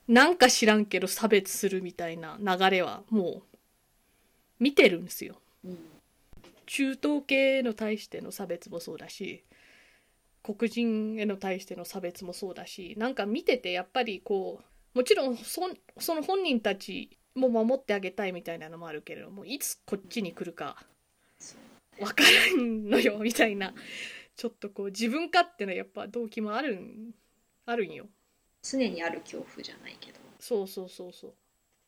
[0.07, 3.57] なんか知らんけど差別するみたいな流れはもう
[4.59, 5.41] 見てるんですよ。
[5.65, 5.77] うん
[6.67, 9.43] 中東系の対しての差別もそうだし
[10.45, 14.61] 黒人への対しての差別もそうだしなんか見ててやっぱりこ
[14.93, 15.61] うもちろんそ
[15.97, 20.77] その本人たちも守ってあげたいみたいなのもあるけれどもいつこっちに来るか
[21.97, 22.23] 分か
[22.57, 23.73] らんのよみたいな
[24.35, 27.15] ちょっとこう自分勝手なやっぱ動機もあるん
[27.65, 28.05] あるんよ。
[28.61, 30.19] 常にある恐怖じゃないけど。
[30.39, 31.33] そうそうそうそう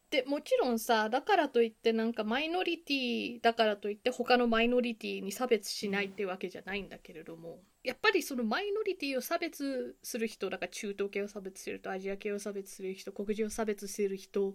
[0.10, 14.54] でもちろんさだからといってなんかマイノリティだからといって他のマイノリティに差別しないってわけじゃないんだけれどもやっぱりそのマイノリティを差別する人だから中東系を差別する人アジア系を差別する人黒人を差別する人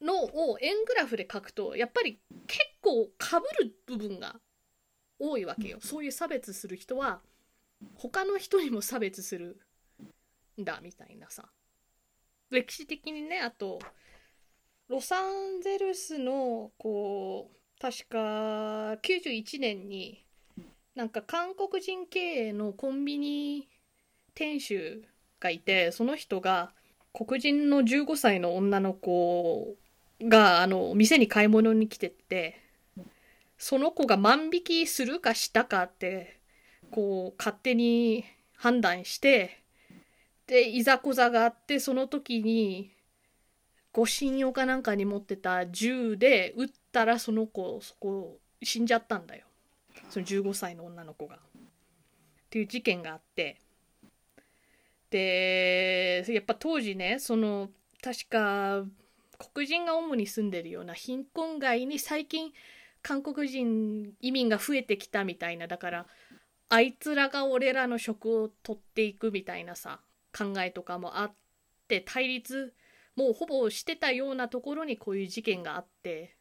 [0.00, 4.36] のを円グラフで書くとやっぱり結構かぶる部分が
[5.18, 5.78] 多いわけよ。
[5.80, 7.20] そういう差別する人は
[7.94, 9.60] 他の人にも差別する
[10.60, 11.48] んだみたいなさ。
[12.50, 13.80] 歴史的にねあと
[14.88, 18.18] ロサンゼルスのこう確か
[19.02, 20.24] 91年に
[20.94, 23.68] なんか韓国人経営のコンビニ
[24.34, 25.02] 店主
[25.40, 26.72] がいてその人が
[27.12, 29.76] 黒人の15歳の女の子
[30.22, 32.58] があの店に買い物に来てって
[33.58, 36.40] その子が万引きするかしたかって
[36.90, 38.24] こう勝手に
[38.56, 39.62] 判断して
[40.46, 42.90] でいざこざがあってその時に
[43.92, 49.46] 護身用かなんかに持ってた銃で撃ったらその子そこ死んじゃったんだよ
[50.10, 51.36] その15歳の女の子が。
[51.36, 53.58] っていう事件があって
[55.10, 57.68] でやっぱ当時ねその
[58.02, 58.84] 確か
[59.54, 62.52] 黒人が主に住んでるような貧困街に最近
[63.02, 66.06] 韓国人移民が増えてきたみたいなだから
[66.70, 70.00] あいつらが俺らの職を取っていくみたいなさ
[70.36, 71.32] 考えとかもあっ
[71.86, 72.74] て対立
[73.18, 76.36] もうほぼしてたようなところにこういう事件があって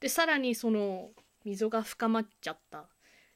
[0.00, 1.10] でさらにその
[1.44, 2.86] 溝が深まっちゃった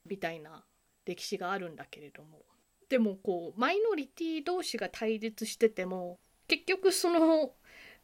[0.06, 0.64] みたいな
[1.04, 2.40] 歴史があるんだけれども。
[2.88, 7.52] でもこうマイノリティ同士が対立してても結局その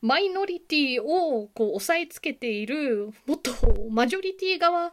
[0.03, 3.51] マイノリティをこう押さえつけているもっと
[3.91, 4.93] マジョリティ側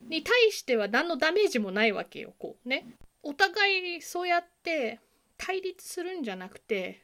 [0.00, 2.86] に対しては何のダメージもないわけよこうね。
[3.22, 4.98] お互いそうやって
[5.36, 7.02] 対立するんじゃなくて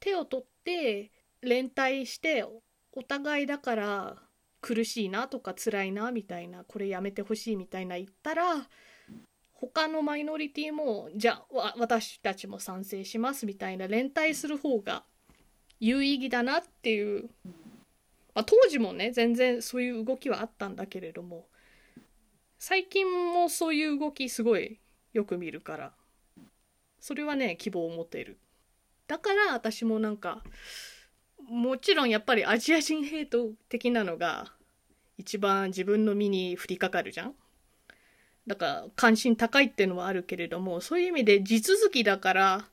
[0.00, 1.10] 手を取って
[1.42, 2.44] 連帯して
[2.92, 4.16] お互いだから
[4.60, 8.68] 苦しいなとか辛いなみたいなこれやめてほしいみたいな言ったら
[9.52, 15.04] 他のマイノリティもじゃあ私たちも賛成しますみたいな連帯する方が
[15.78, 17.30] 有意義だなっていう、
[18.34, 21.46] まあ、当時もね全然そういう動きはあったんだけれども
[22.58, 24.78] 最近もそういう動きすごい
[25.12, 25.92] よく見るから
[27.00, 28.38] それはね希望を持てる。
[29.10, 30.40] だから私もなんか
[31.48, 34.52] もちろんやっぱりアジア人ヘイト的なのが
[35.18, 37.34] 一番自分の身に降りかかるじゃん
[38.46, 42.64] だから関心高いっていうのはあるけれどもそういう意味で地続きだから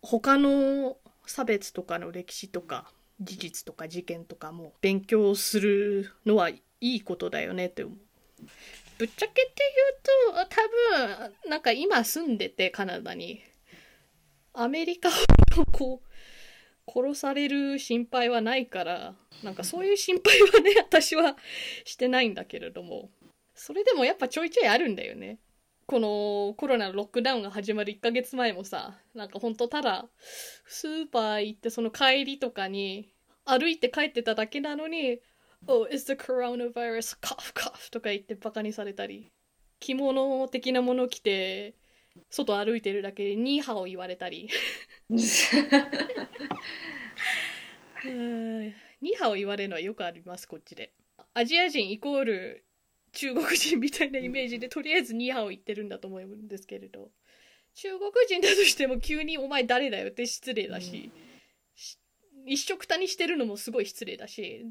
[0.00, 2.86] 他の差別とかの歴史とか
[3.20, 7.98] 事実とか事件とかも勉強するのはいいことだよねって思う。
[8.96, 9.52] ぶっちゃけて
[10.32, 13.42] 言うと多分なんか今住んでてカナダに
[14.54, 15.12] アメリカを
[15.70, 21.36] こう殺される心配はないからなんかそういう心配はね 私は
[21.84, 23.10] してないんだけれども。
[23.54, 25.38] それでもやっぱちょいちょいあるんだよね。
[25.86, 30.08] このコロナのロックダウンが始まる1ヶ月前もさなんかほんとただ
[30.66, 33.12] スーパー行ってその帰りとかに
[33.44, 35.20] 歩いて帰ってただけなのに
[35.66, 39.32] 「Oh, is the coronavirus cough cough」とか言ってバカにされたり
[39.80, 41.74] 着物的なもの着て
[42.30, 44.48] 外歩いてるだけでニーハオ言われたり。
[45.10, 48.72] ニー
[49.18, 50.92] ハオ言われるのはよくありますこっちで。
[51.34, 52.64] アジア人イコール
[53.12, 57.10] 中国人みたいなイメージでとりあえずニーハオ言ってるんだと思うんですけれど。
[57.74, 61.10] 中国人だとしても急に「お前誰だよ」って失礼だし、
[62.36, 64.66] うん、一緒くたにしてるのもすごい失礼だし。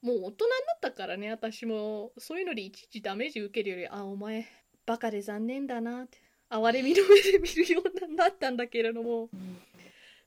[0.00, 2.12] もう大人になったからね私も。
[2.18, 4.46] そういうのでいちいちダメージ受けるより「あお前
[4.86, 6.27] バカで残念だな」って。
[6.50, 9.58] 哀れみの目で見るようになったんだけれども、うん、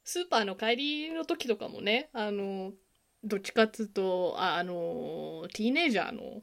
[0.03, 2.71] スーパーの帰りの時とかもねあの
[3.23, 6.41] どっちかっつうとああのティーネイジャーの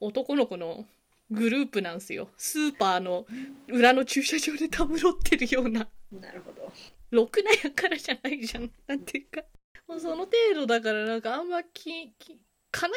[0.00, 0.84] 男の子の
[1.30, 2.28] グループなんですよ。
[2.38, 3.26] スーパーの
[3.68, 5.86] 裏の駐車場でたむろってるような。
[6.12, 6.72] なるほど。
[7.10, 8.70] ろくなやからじゃないじゃん。
[8.86, 9.42] なんていうか。
[9.86, 12.36] もうその程度だからなんかあんまきき悲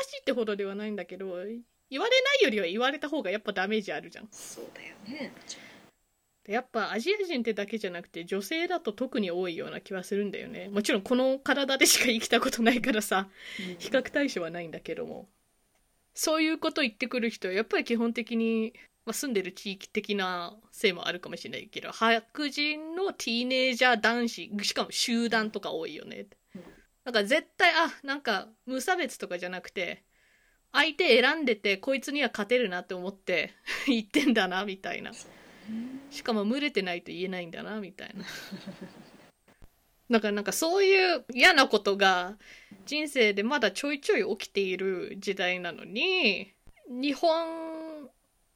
[0.03, 1.51] しいってほどではないんだけど言われ
[1.89, 1.99] な
[2.41, 4.27] いよりは言われた方がやっぱダメージあるじゃん。
[4.31, 5.33] そうだよね
[6.47, 10.69] やっぱアジア人ってだけじゃなくて女性だと特に多いような気はするんだよね。
[10.69, 13.27] もちろんこの体でしか生きたことないからさ
[13.79, 15.27] 比較対象はないんだけども。
[16.13, 18.73] そういうこと言ってくる人はやっぱり基本的に
[19.03, 26.63] まあ、住んでる地域的なせいもあるかもしれないけど白人のティーネージャー男子しかも集団とか多いよね、うん
[27.03, 30.03] なんか絶対あなんか無差別とかじゃなくて
[30.71, 33.53] 相手選んでてこいつには勝てるなって思って
[33.87, 35.11] 言ってんだなみたいな
[36.09, 38.25] しかも群れてないと言えないんだなみたいな
[40.09, 42.37] だからなんかそういう嫌なことが
[42.85, 46.53] 人生でまだちょいちょい起きている時代なのに
[46.87, 48.09] 日本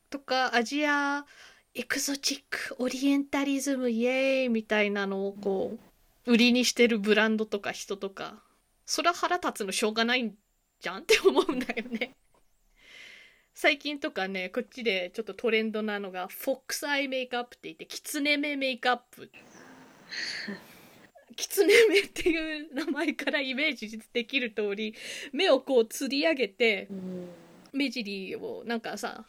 [0.09, 1.25] とかアジア
[1.73, 5.77] エクゾチックオリエンタリズムイエーイみたいなのをこ
[6.25, 8.41] う売りにしてるブランドとか人とか
[8.85, 10.35] そりゃ腹立つのしょうがないん
[10.79, 12.15] じゃんって思うんだよね。
[13.57, 19.31] 最近とかねこっちでちょっとトレンドなのがフォックスアイメイクアップって言ってキツネ目メイクアップ。
[21.37, 24.93] キツネ目っていう名前からイメージできる通り
[25.33, 27.29] 目をこう吊り上げてうん。
[27.71, 29.25] 目尻をなんかさ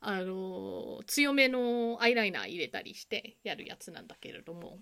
[0.00, 4.78] あのー強めのアイライナー入れたりしてやるやつなんだけれども。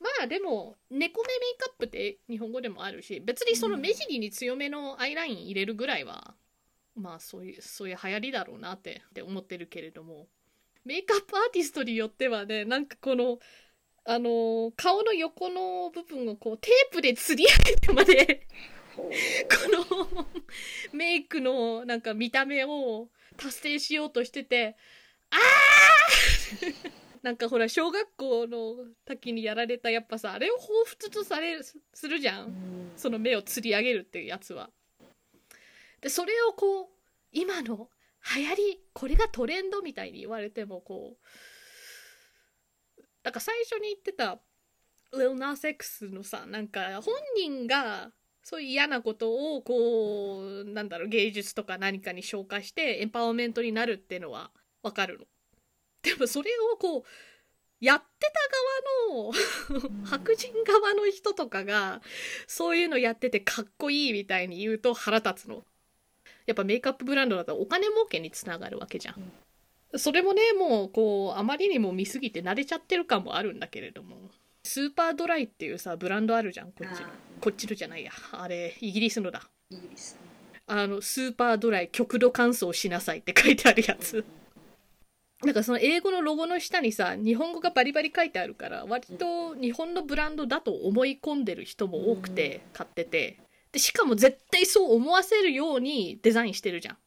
[0.00, 6.34] まあでも猫目メイクアップって日本語でもあるし別にその目尻に強めのアイライン入れるぐらいは、
[6.96, 10.26] まあそういうそういう流行りだろうなってって思ってるけれども。
[10.84, 13.38] メイクアップアーティストによってはねなんかこの
[14.04, 18.46] あのー顔の横の部分をこうテープで吊り上げてまで
[18.96, 19.10] こ
[19.92, 20.06] の
[20.92, 24.76] メイクのなんか見た目を達成しようとしてて
[25.30, 26.74] あー！
[27.22, 32.92] なんかほら小学校の時にやられたやっぱさあれを彷彿とされるするじゃうんん。
[32.96, 34.70] その目を吊り上げるっていうやつは。
[36.06, 36.86] でそれをこう
[37.32, 37.88] 今の
[38.36, 41.16] 流行りこれがトレンドみたいに言われてもこ
[42.96, 44.38] うなんか最初に言ってた
[45.12, 48.12] Lil Nas X のさなんか本人が
[48.44, 54.52] そういう嫌なことをこうなんだろう芸術とか何かに消化してエンパワーメントになるっていうのは
[54.84, 55.24] わかるの。
[56.02, 57.02] でもそれをこう
[57.80, 58.32] やって
[59.10, 59.32] た側の
[60.04, 62.00] 白人側の人とかが
[62.46, 65.64] そういうのやっててかっこいいみたいに言うと腹立つの。
[66.46, 69.32] やっぱメイクアップブランドだとお金儲けにつながるわけじゃん。
[69.98, 74.16] それもねもうこうあまりにも見すぎて慣れちゃってる感もあるんだけれども。
[74.64, 77.06] スーパードライっていうさブランドあるじゃんこっちの。
[77.06, 78.10] あこっちのじゃないや。
[78.32, 79.42] あれイギリスのだ。
[79.70, 80.18] イギリス。
[80.66, 84.24] あのスーパードライ極度乾燥しなさいって書いてあるやつ。
[85.44, 93.38] なんかその英語のロゴの下にさ日本語がバリバリ書いてあるから割と日本のブランドだと思い込んでる人も多くて買ってて
[93.72, 96.98] でしかも絶対そう思わせるようにデザインしてるじゃん。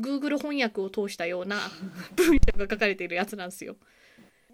[0.00, 1.58] Google 翻訳を通したような
[2.16, 3.76] 文章が書かれているやつなんですよ。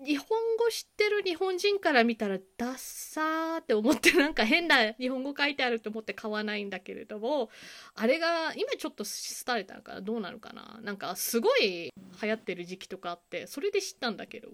[0.04, 7.50] 日本語知ってる日本人から見たらダッサーって思ってなんか変な日本語書いてあると思って買わないんだけれども
[7.96, 9.04] あれが今ちょっと
[9.44, 10.78] 廃れたからどうなのかな？
[10.82, 11.90] なんかすごい
[12.22, 14.50] 流行ってる時期とかあってそれで知ったんだけど。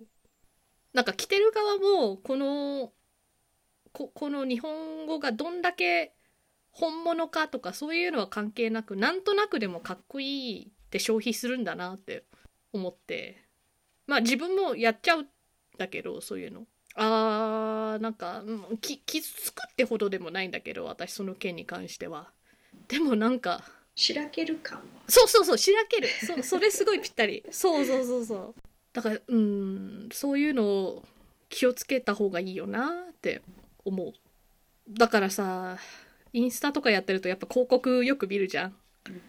[0.94, 2.92] なんか着てる側もこの
[3.94, 6.12] ここの日本語がどんだけ
[6.72, 12.24] 本物かとかそういうのは関係なくなんとなくでもかっこいいって消費するんだなって
[12.72, 13.42] 思って。
[14.06, 15.28] まあ自分もやっちゃうん
[15.78, 16.66] だけどそういうの。
[16.96, 22.30] あーなんかうんき傷つくってほどでもないんだけど私その件に関しては。
[22.88, 23.64] でもなんか
[23.94, 24.84] しらける感は。
[25.08, 26.08] そうそうそうしらける。
[26.08, 27.44] そそれすごいぴったり。
[27.50, 28.54] そうそうそうそう。
[28.92, 31.04] だからうんそういうのを
[31.48, 33.42] 気をつけた方がいいよなって
[33.84, 34.12] 思う。
[34.88, 35.78] だからさ
[36.32, 38.76] インスタとかやってるとやっぱ広告よく見るじゃん。
[39.08, 39.20] うん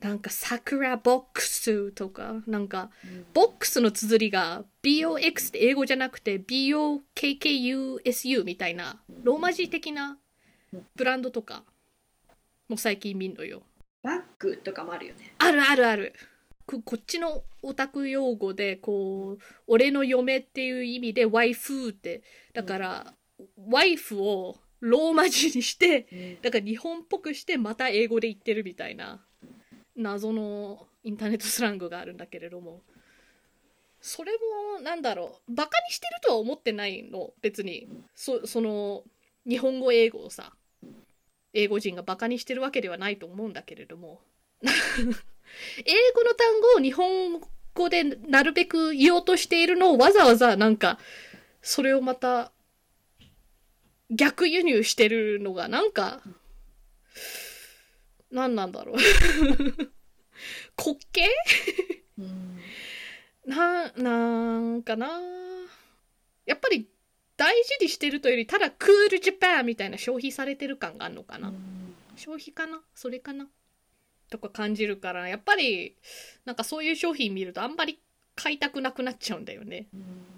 [0.00, 3.24] なんか桜ボックスとかなんかうん。
[3.32, 10.18] ボックスの綴りが BOX って英語じゃなくて BOKKUSU みたいなローマ字的な
[10.96, 11.64] ブランドとか
[12.68, 13.62] もう最近見んのよ。
[14.02, 15.32] バッグとかもあるよね。
[15.38, 16.14] あるあるある。
[16.66, 22.22] ここっちのオタク用語でこう俺の嫁っていう意味でワイフって。
[22.52, 23.14] だから、
[23.68, 29.24] ワイフをローマ字にしてだから日本っぽくしてまた英語で言ってるみたいな
[29.96, 32.82] 謎のインターネットスラングがあるんだけれども。
[34.00, 34.32] それ
[34.76, 35.54] もなんだろう。
[35.54, 37.32] バカにしてるとは思ってないの。
[37.40, 37.88] 別に。
[38.14, 39.04] そその
[39.48, 40.52] 日本語英語をさ
[41.54, 44.20] 英語人がバカにしてるわけではないと思うんだけれども。
[44.62, 44.68] 英
[46.14, 47.40] 語の単語を日本
[47.74, 50.98] 語でなるべく言おうとしているのをわざわざなんか
[51.62, 52.52] それをまた
[54.10, 56.22] 逆輸入してるのがなんか
[58.30, 58.96] 何なんだろう。
[60.76, 61.22] 滑稽？
[62.18, 62.58] うん。
[63.46, 65.20] ななんかな。
[66.44, 66.88] やっぱり
[67.36, 71.52] 大事にしてるというよりただクールジャパンみたいな消費されてる感があるのかな、
[72.16, 72.80] 消費かな？
[72.94, 73.48] それかな？
[74.30, 75.96] とか感じるからやっぱり
[76.44, 78.00] なんかそういう商品見るとあんまり
[78.34, 79.88] 買いたくなくなっちゃうんだよね。
[79.94, 80.35] うん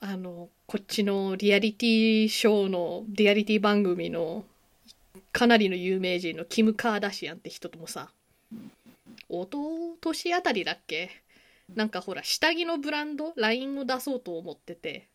[0.00, 4.44] あのこっちのリアリティショーのリアリティ番組の
[5.32, 8.10] かなりの有名人のキム・カーダシアンって人ともさ
[9.28, 9.58] おと
[10.00, 11.10] としあたりだっけ？
[11.74, 15.06] なんかほら下着のブランド LINE を出そうと思ってて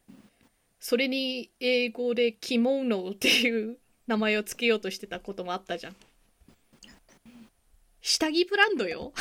[0.79, 3.77] それに英語でキモノっていう
[4.07, 5.95] 名前を付けようとしてたこともあったじゃん。
[8.01, 9.13] 下着ブランドよ。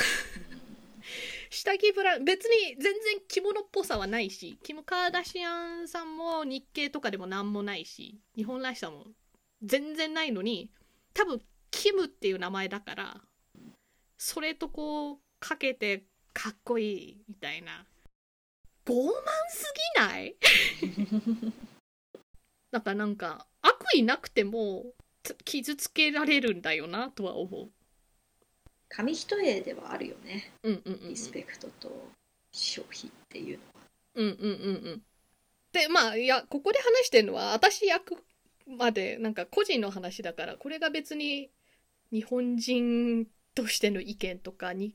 [1.62, 9.04] 下着ブラン別に全然着物っぽさはないしキム・カーダシアンさんも日系とかでも何もないし日本らしさも
[9.62, 10.70] 全然ないのに
[11.12, 13.20] 多分キムっていう名前だから
[14.16, 17.84] それとこうかけてかっこいいみたいな
[18.86, 19.11] 傲慢
[19.50, 20.36] すぎない？
[22.72, 24.94] なんかなんか悪意なくても
[25.44, 27.70] 傷つけられるんだよなとは思う。
[28.91, 32.09] 紙一重ではあるよねうんうんうんうんリスペクトと
[32.53, 33.80] 消費っていうのは
[34.14, 35.03] うんうんうんうん。
[35.72, 38.16] でまあいやここで話してるのは私役
[38.66, 41.51] までなんか個人の話だからこれが別に
[42.12, 44.95] 日本人としての意見とかに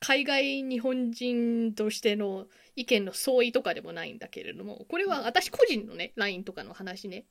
[0.00, 2.46] 海外日本人としての
[2.76, 7.24] 意見の相違とかでもないんだけれどもこれは私個人のね LINE とかの話ね。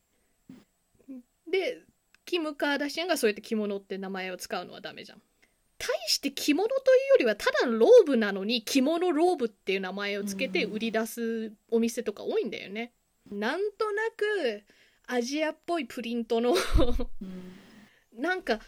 [1.49, 1.81] で
[2.25, 5.21] キム・カーダシアンがそうやって着物って名前を使うのはダメじゃん。
[5.77, 12.93] 対して着物というよりはただのローブなのに着物ローブっていう名前をつけて売り出すお店とか多いんだよね。
[13.29, 14.63] なんとなく
[15.07, 16.55] アジアっぽいプリントの
[18.13, 18.59] なんか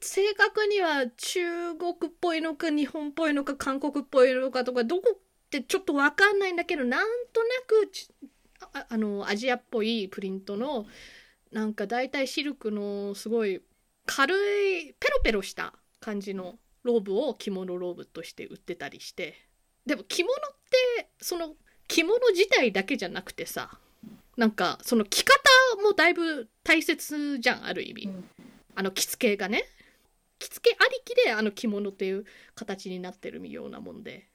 [0.00, 5.18] 正確には中国っぽいのか日本っぽいのか韓国っぽいのかとかどこっ
[5.50, 8.08] てちょっとわかんないんだけどなんとなくち
[8.72, 10.86] ああのアジアっぽいプリントの
[11.52, 13.62] なんか大体シルクのすごい
[14.04, 19.34] 軽いペロペロした感じのローブを着物ローブとして売ってたりして。
[19.84, 20.38] でも着物っ
[20.98, 21.54] てその
[21.88, 23.78] 着物自体だけじゃなくてさ
[24.36, 25.32] なんかその着方
[25.82, 28.24] もだいぶ大切じゃんある意味、うん。
[28.74, 29.64] あの着付けがね。
[30.38, 34.28] 着付けありきであの着物っていう形になってるようなもんで。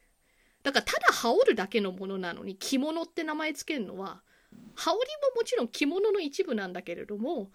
[0.64, 4.22] だからただ羽織るだけのものなのに着物って名前つけるのは
[4.76, 7.50] 羽織ももちろん着物の一部なんだけれども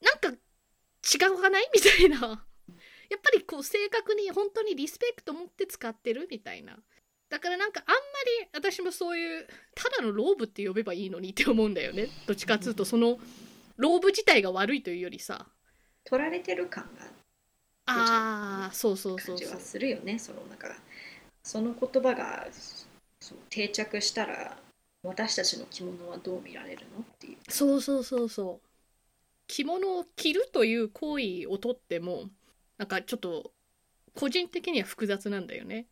[0.00, 1.70] なんか違うかない？
[1.74, 2.44] みたいな
[3.10, 6.78] やっぱりこう正確に本当にリスペクト持って使ってるみたいな。
[7.28, 7.98] だからなんかあんま
[8.42, 12.08] り私もそういうただのローブって呼べばいいのにって思うんだよね。
[12.26, 13.18] どっちかっつうとその
[13.76, 15.46] ローブ自体が悪いというよりさ。
[16.04, 17.06] 取られてる感が。
[17.86, 19.48] ああそうそうそうそう。
[19.48, 20.68] 感じはするよねそのなんか
[21.42, 22.46] その言葉が
[23.20, 24.56] そう定着したら
[25.02, 27.36] 私たちの着物はどう見られるのっていう。
[27.48, 28.68] そうそうそうそう。
[29.46, 32.30] 着物を着るという行為をとっても
[32.80, 33.52] なんかちょっと
[34.14, 35.84] 個人的には複雑なんだよね。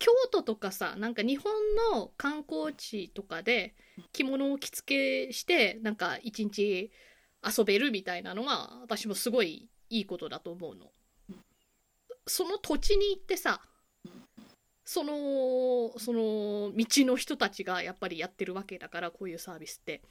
[0.00, 1.52] 京都とかさなんか日本
[1.92, 3.76] の観光地とかで
[4.12, 6.90] 着物を着付けしてなんか一日
[7.56, 10.90] 遊べるみたいなのは私もすごいいいことだと思うの。
[12.26, 13.60] その土地に行ってさ
[14.84, 20.02] そのその道の人たちがやっぱりやってるわけだからこういうサービスって。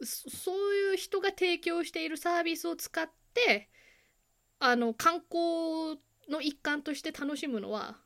[0.00, 3.68] そそういう人が提供しているサービスを使って
[4.58, 7.96] あの観光の一環として楽しむのは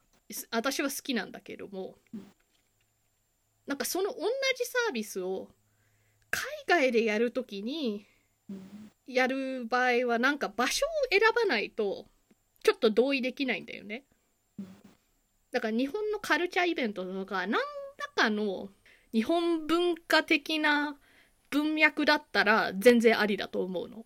[0.50, 1.96] 私は好きなんだけども
[3.66, 5.48] なんかその同じサービスを
[6.30, 8.06] 海外でやるときに
[9.06, 12.06] やる場合はなんか場所を選ばないと
[12.62, 14.04] ちょっと同意できないんだよね。
[15.50, 17.60] だから日本のカルチャーイベントとか何ら
[18.14, 18.68] かの
[19.12, 20.96] 日本文化的な
[21.50, 24.04] 文脈だったら全然ありだと思うの。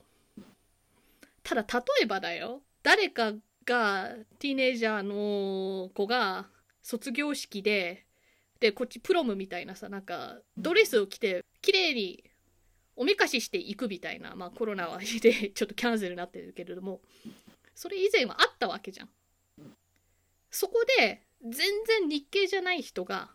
[1.42, 3.32] ただ例えばだよ誰か
[3.64, 6.46] がティーネイジャーの子が
[6.82, 8.06] 卒業式で
[8.60, 12.24] でこっちプロムみたいなさなんかドレスを着て綺麗に
[12.94, 17.00] おめかししていくみたいな、まあ、コロナはでちょっとキャンセルになってるけれども
[17.74, 19.08] それ以前はあったわけじゃん。
[20.50, 23.30] そこで全然日系じゃない人が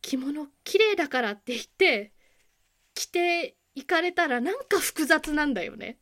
[0.00, 2.12] 着物綺麗だからって言って
[2.94, 5.98] 着ていかれたらなんか複雑なんだよね。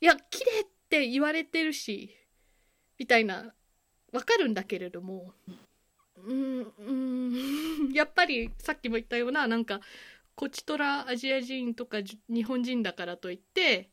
[0.00, 2.14] いや綺麗って言われてるし
[2.98, 3.54] みたいな。
[4.10, 5.34] わかるんだけれども。
[6.16, 7.92] うんうん。
[7.92, 9.80] やっぱりさっきも言ったようななんか
[10.34, 13.90] こちとらアジア人とか日本人だからといって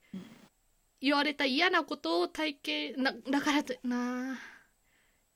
[1.01, 4.39] 言われた嫌なことを体験なだからとな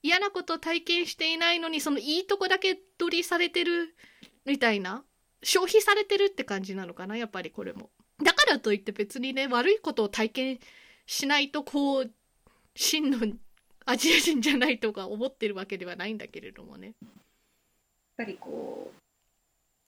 [0.02, 3.96] 嫌なことを体験していないのにそのいいとこだけ取りされてる
[4.46, 5.04] みたいな。
[5.42, 7.92] 消費されてるって感じなのかなやっぱりこれも。
[8.22, 10.60] だからといって別にね悪いことを体験
[11.06, 12.12] しないとこう
[12.76, 13.20] 真の
[13.86, 16.88] アジア人じゃないとか思ってるわけではないんだけれどもね。
[16.88, 16.96] やっ
[18.18, 19.00] ぱりこう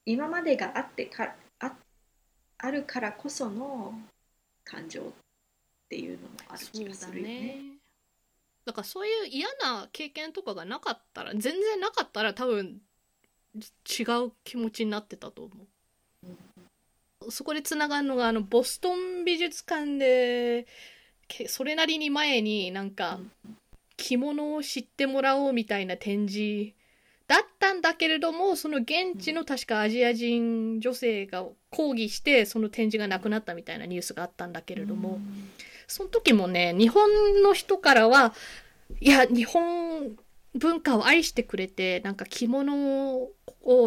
[0.06, 1.74] 今までがあってかあ
[2.58, 3.94] あるからこその
[4.64, 5.04] 感情っ
[5.90, 7.58] ていうのもある気がするよね。
[8.66, 12.82] だからそういう嫌な経験とかがなかったら全然なかったら多分
[13.56, 15.68] 違う気持ちになってたと思う。
[17.30, 20.66] そこでつながるのがあのボストン美術館で
[21.28, 23.20] けそれなりに前になんか
[23.98, 26.74] 着物を知ってもらおうみたいな展示
[27.28, 35.20] だったんだけれどもその現地の確かアジア人女性が抗議してその展示がなくなったみたいなニュースがあったんだけれども、
[35.88, 37.10] その時もね日本
[37.42, 38.34] の人からは
[39.00, 40.18] いや日本
[40.56, 43.32] 文化を愛してくれてなんか着物を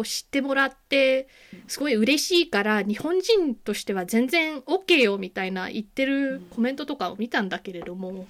[0.03, 1.27] 知ってもらって
[1.67, 8.25] すごい嬉しいから日本人としては全然 OK よみたいな言ってるコメントとかを見たんだけれども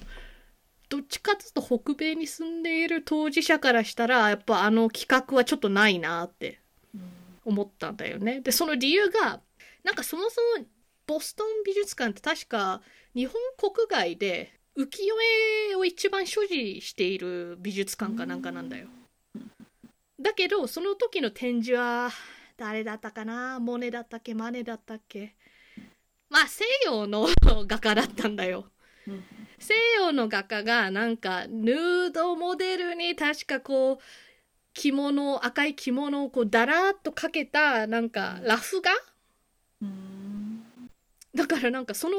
[0.88, 6.60] どっちかっていうと北米に住んでいる当事者からしたらやっぱあの企画はちょっとないなって
[7.44, 8.40] 思ったんだよね。
[8.40, 9.40] でその理由が
[9.84, 10.66] なんかそもそも
[11.06, 12.82] ボストン美術館って確か
[13.14, 15.14] 日本国外で浮世
[15.72, 18.88] 絵を一番所持している美術館かなんかなんだよ。
[20.26, 22.10] だけどその時の展示は
[22.56, 23.60] 誰だったかな？
[23.60, 24.34] モネだったっけ？
[24.34, 25.36] マネだったっけ？
[26.28, 27.28] まあ西洋の
[27.64, 28.64] 画家だったんだよ。
[29.60, 34.04] 西洋の画家がなんかヌードモデルに確かこう
[34.74, 38.90] 着物赤い着物をこうだらっとかけたなんかラフ画？
[41.36, 42.16] だからなんかその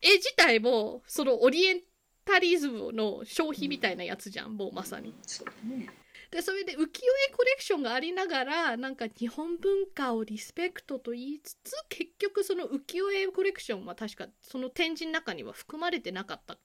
[0.00, 1.80] 絵自体もそのオリエン
[2.24, 5.12] タリズムの消費みたいなやつじゃん、もうまさに。
[5.26, 5.90] そうだね。
[6.30, 6.88] でそれで浮世絵
[7.32, 16.56] コレクションがありながらなんか日本文化をリスペクトと言いつつ結局その浮世絵コレクションは確かその展示の中には含まれてなかった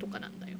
[0.00, 0.58] とかなんだよ。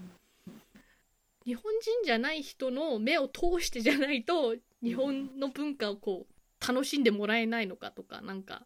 [1.45, 8.63] 日本人じゃない人の目を通してじゃないと日本の文化をこう楽しんでもらえないのかとかなんか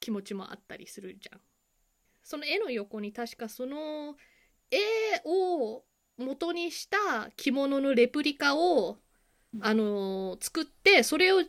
[0.00, 1.40] 気持ちもあったりするじゃん。
[2.22, 4.16] その絵の横に確かその
[4.70, 4.78] 絵
[5.24, 5.82] を
[6.18, 8.98] 元にした着物のレプリカを、
[9.60, 11.42] あのー作ってそれを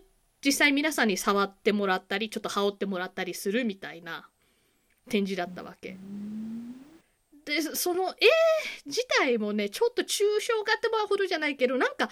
[0.43, 4.27] 実際皆さんに触ってもらったりちょっと羽織ってもらったりするみたいな
[5.09, 5.95] 展示だったわけ。
[7.45, 8.15] でその絵
[8.85, 12.09] 自体もねちょっと抽象画ってほどじゃないけどなんか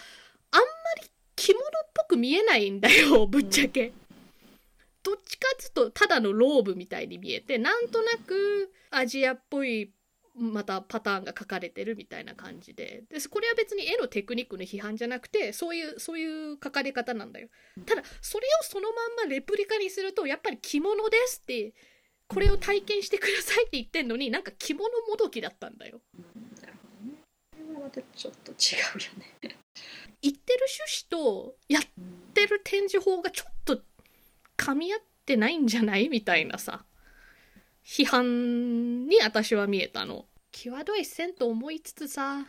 [0.51, 0.65] あんま
[1.01, 3.93] り着物っぽく見えないんだよぶっちゃけ。
[5.03, 9.91] どっちかっつうとただのローブみたいに見えてなんとなくアジアっぽい
[10.35, 13.03] またパターンが書かれてるみたいな感じで。
[13.09, 17.49] でこれは別に絵のテクニックの批判じゃなくてそういうそういう書かれ方なんだよ。
[17.85, 21.73] ただそれをそのまんまレプリカにするとやっぱり着物ですって
[22.27, 25.99] これを体験してくださいって言ってんのになんか着物もどきだったんだよ。
[26.61, 27.17] なるほどね。
[27.51, 28.55] これはまたちょっと違
[28.95, 29.57] うよね。
[30.21, 31.83] 言ってる趣旨とやっ
[32.33, 33.81] てる展示法がちょっと
[34.55, 36.07] 噛み合ってないんじゃない？
[36.09, 36.85] みたいなさ
[37.85, 42.45] 批判に私は見えたの際どい線と思いつつさ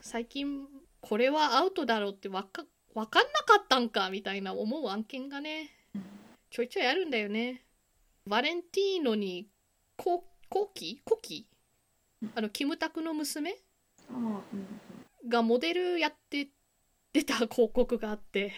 [0.00, 0.66] 最近
[1.00, 2.64] これはアウトだろうってわか
[2.94, 5.70] わかんなかったんかみたいな思う案件がね
[6.50, 7.62] ちょいちょいあるんだよね
[8.26, 9.48] バレンティーノに
[9.96, 11.46] ココキコキ
[12.34, 13.56] あのキムタクの娘、
[15.28, 16.48] がモデルやって
[17.12, 18.52] 出た広告があって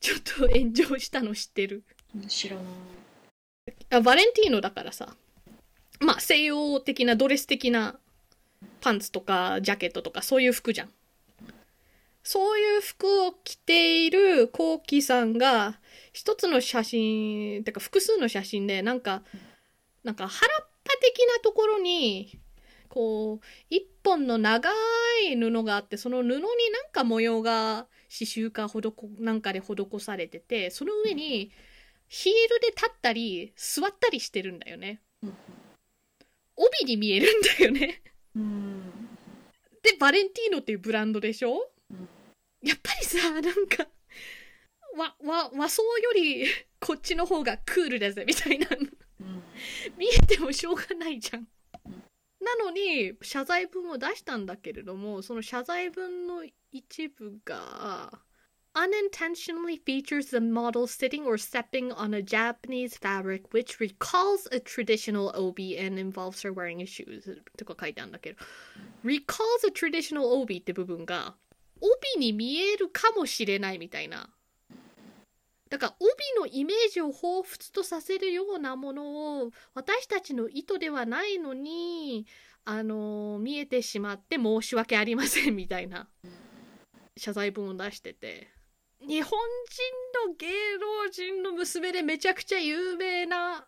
[0.00, 1.84] ちょっと炎上したの知ってる。
[2.28, 2.64] 知らない。
[3.90, 5.14] あバレンティーノだからさ。
[6.00, 7.98] まあ西洋的なドレス的な
[8.80, 10.90] パンツとかジャケットとかそういう服じゃん。
[12.22, 15.78] そういう服を着ているコウキさんが
[16.12, 19.22] 一つの写真てか複数の写真でなんか
[20.02, 22.38] なんか原っぱ的なところに
[22.88, 24.70] こう一本の長
[25.28, 26.42] い布があってその布になん
[26.92, 28.80] か模様が刺繍か施
[29.18, 31.50] なんかで施されててその上に
[32.16, 35.00] ヒールで立ったり座ったりしてるんだよね。
[36.54, 38.02] 帯に見えるんだよね。
[38.36, 38.82] うん。
[39.82, 41.72] でバレンティーノっていうブランドでしょ？
[41.90, 42.08] うん。
[42.62, 43.88] やっぱりさなんか
[44.96, 46.46] わわ和装より
[46.78, 48.68] こっちの方がクールだぜみたいな。
[48.70, 49.42] うん。
[49.98, 51.48] 見えてもしょうがないじゃん。
[52.40, 58.20] なのに謝罪文を出したんだけれどもその謝罪文の一部が
[58.74, 65.30] unintentionally features the model sitting or stepping on a Japanese fabric which recalls a traditional
[65.34, 68.38] obi and involves her wearing a shoes とか書いてあるんだけど
[69.04, 71.34] recalls a traditional obi って部分が
[71.80, 74.28] 帯に見えるかもしれないみたいな
[75.70, 82.26] だから帯のイメージを彷彿とさせるようなものを私たちの意図ではないのに
[82.64, 86.08] あの見えてしまって申し訳ありませんみたいな
[87.16, 88.53] 謝罪文を出してて
[89.06, 90.46] 日本人の芸
[90.78, 93.66] 能人の娘でめちゃくちゃ有名な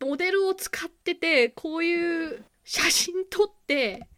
[0.00, 4.08] モデルを使っててこういう写真撮って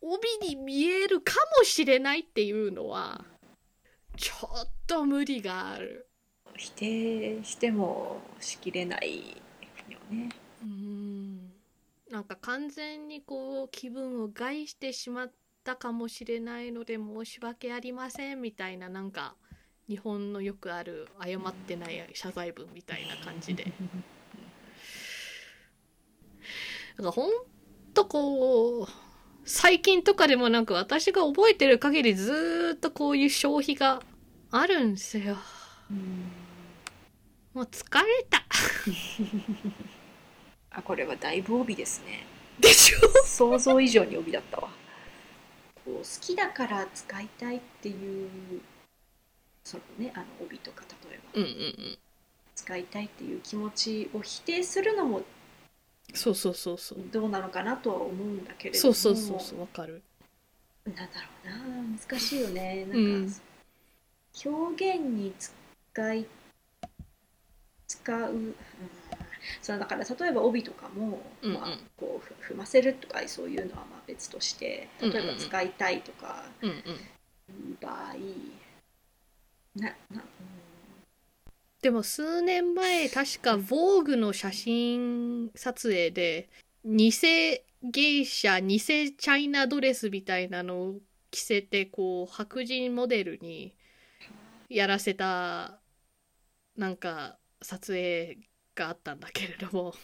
[0.00, 3.24] 帯に見えるかもしれないっていうのは
[4.16, 6.06] ちょっと無理がある。
[6.56, 9.42] 否定してもしきれない
[9.90, 10.28] よね。
[10.62, 11.52] うん
[12.10, 15.32] なんか完全にこう気分を害してしまっ
[15.64, 19.34] たかもしれないので申し訳ありませんみたいななんか
[19.88, 23.72] 日本のよくある謝ってない謝罪文みたいな感じで。
[26.96, 27.30] なんかほん
[27.92, 28.88] とこう
[29.44, 34.02] 最近とかでもなんか私が覚えてる限りずーっとこういう消費が
[34.50, 35.36] あるんですよ。
[37.52, 38.44] もう疲れた。
[40.70, 42.26] あこれはだいぶ帯ですね。
[42.60, 42.98] でしょ？
[43.26, 44.68] 想像以上に帯だったわ。
[45.84, 48.30] こう好きだから使いたいっていう
[49.64, 51.52] そのねあの帯とか例えば、うんうんう
[51.90, 51.98] ん。
[52.54, 55.22] 使いたいっていう気持ちを否定するのも
[56.14, 56.98] そうそうそうそう。
[57.12, 58.94] どうなのかなとは思うんだけれども。
[58.94, 60.02] そうそうそうそうわかる。
[60.84, 61.08] なんだろ
[61.44, 62.86] うな難しいよね。
[62.86, 63.22] なうん。
[63.26, 63.36] んか、
[64.44, 66.26] 表現に使い
[67.88, 68.54] 使う、うん、
[69.62, 71.54] そうだから例えば帯とかも、うんうん。
[71.54, 76.76] まあ、こうふ踏ませるとかそういうのはまあ別として例えば使いたいとかうんうん。
[76.76, 78.14] いう場合
[79.76, 80.22] なな、うん。
[81.82, 86.48] でも数年前確か Vogue の写真撮影で
[86.84, 87.10] 偽
[87.82, 90.94] 芸者偽チャイナドレスみたいなのを
[91.30, 93.74] 着せてこう白人モデルに
[94.70, 95.78] やらせた
[96.76, 98.38] なんか撮影
[98.74, 99.94] があったんだけれども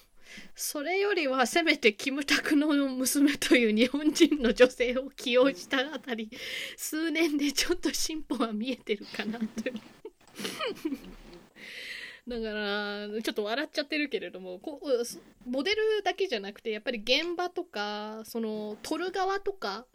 [0.55, 6.31] それよりはせめてキムタクの娘という日本人の女性を起用したあたり
[6.77, 9.47] 数年でちょっと進歩は見えてるかなと
[12.29, 19.87] だからちょっと笑っちゃってるけれどもこうモデルだけじゃなくてやっぱり現場とかその撮る側とか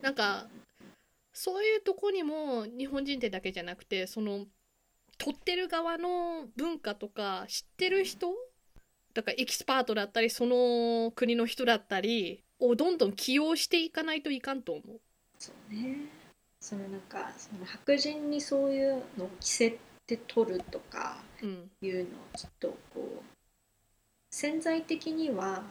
[0.00, 0.48] なんか
[1.34, 4.46] そういうとこにも日本人ってだけじゃなくてその
[5.18, 8.28] 撮ってる側の文化とか知ってる人
[9.14, 15.00] だからエキスパートだったりその国の人だったりをどんどん起用していかないといかんと思う。
[15.38, 15.96] そうね
[16.60, 21.16] そのなんかその白人にそういうのを着せて撮るとか
[21.82, 22.04] いうのを
[22.36, 23.22] きっとこう
[24.30, 25.64] 潜在的には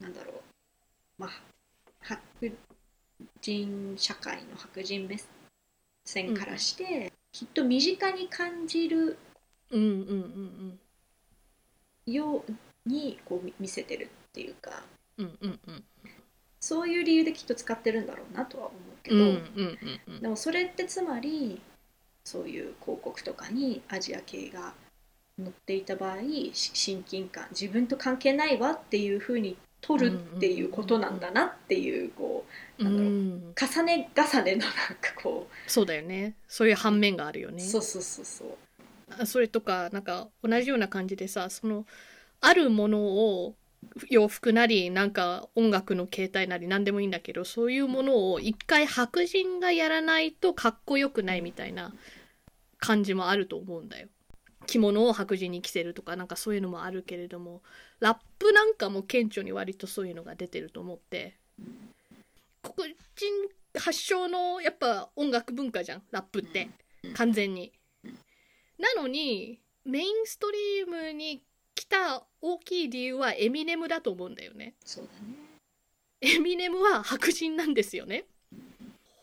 [0.00, 0.34] なんだろう
[1.18, 1.30] まあ
[2.00, 2.56] 白
[3.42, 5.18] 人社会の白人目
[6.04, 9.18] 線からして、きっと身近に感じる
[12.06, 14.82] ようにこう見見せてるっていうか
[15.18, 15.84] うんうんうん
[16.60, 19.32] そういう理由できっと使ってるんだろうなとは思うけど、うんうん
[20.06, 20.20] うんうん。
[20.22, 21.60] でもそれってつまり
[22.24, 24.74] そういう広告とかにアジア系が
[25.38, 26.18] 載っていた場合
[26.52, 32.44] し親近感自分と関係ないわっていうふうに取るっていうことなんだなっていうこ
[32.78, 33.54] うなんだろううん。
[33.54, 34.70] 重ね重ねのなん
[35.00, 36.34] かこそうだよね。
[36.48, 37.62] そういう反面があるよう、ね。
[37.62, 38.48] そうそうそうそう。
[39.18, 41.86] あそれとかなんか同じような感じでさその
[42.40, 43.54] あるものを
[44.10, 51.94] 洋服なりなんか音楽の形態なり何でもいいんだけどそういうものを一回白人がやらないとかっこよくないみたいな
[52.78, 54.08] 感じもあると思うんだよ
[54.68, 57.62] 着物を白人に着せるとかなんかそういうのもあるけれども
[58.00, 61.34] ラップなんかも顕著に割とそういうのが出てると思って。
[62.62, 62.94] 黒人
[63.74, 66.68] 発祥のやっぱ音楽文化じゃんラップって。
[67.14, 67.72] 完全に。
[68.78, 71.42] なのにメインストリームに
[71.74, 74.74] 来た大きい理由はエミネムだと思うんだよね。
[74.84, 75.34] そうだね。
[76.20, 78.24] エミネムは白人なんですよね。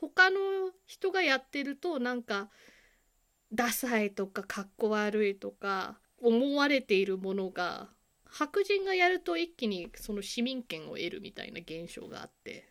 [0.01, 0.39] 他の
[0.87, 2.49] 人がやってるとなんか
[3.55, 7.89] ダサいとかかっこ悪いとか思われているものが
[8.25, 12.67] 白人がやると一気にその市民権を得るみたいな現象があって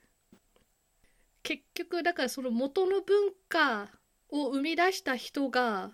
[1.43, 3.89] 結局だからその元の文化
[4.31, 5.91] を生み出した人が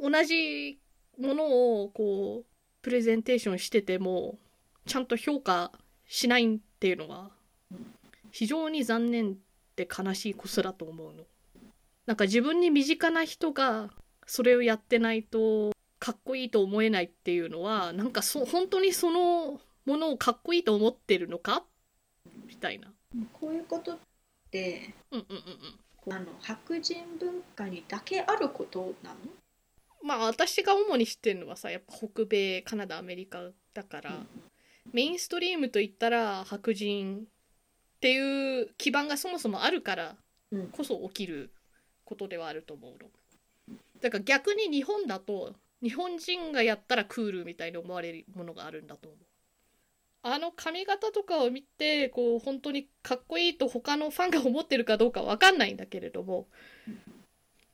[0.00, 0.78] 同じ
[1.18, 2.46] ものをこう
[2.82, 4.38] プレゼンテーションしてても
[4.86, 5.72] ちゃんと評価
[6.06, 7.30] しないっていうのは
[8.30, 9.36] 非常に残念
[9.76, 11.24] で悲しいことだと思うの。
[12.08, 13.90] なんか自分に身近な人が
[14.26, 21.64] それをやってないとかっこいいと思えないっていうのはなんかそ本当にそのものをかっこいいと思ってるのか？
[22.46, 22.88] みたいな。
[23.34, 23.98] こういうことっ
[24.50, 25.36] てうんうんうん
[26.06, 26.14] うん。
[26.14, 29.16] あの白人文化にだけあることなの？
[30.02, 34.12] まあ私が主に知ってるのはさやっぱ北米カナダアメリカだから、
[34.94, 37.20] メインストリームといったら白人っ
[38.00, 40.16] ていう基盤がそもそもあるから
[40.50, 41.50] うんこそ起きる
[42.08, 43.76] ことではあると思うの。
[44.00, 49.20] だから逆に日本だと日本人がやったらクールみたいに思われるものがあるんだと思う。
[50.22, 56.48] あの髪型とかを見てこう本当にかっこいいと他のファンが思ってるかどうかわかんないんだけれども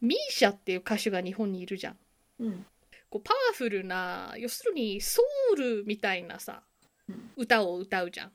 [0.01, 1.97] ミーシャっていう歌手が日本にいるじゃん。
[2.41, 2.67] うん
[3.09, 5.23] こうパワフルな要するにソ
[5.53, 6.65] ウルみたいなさ
[7.09, 8.33] うん歌を歌うじゃん。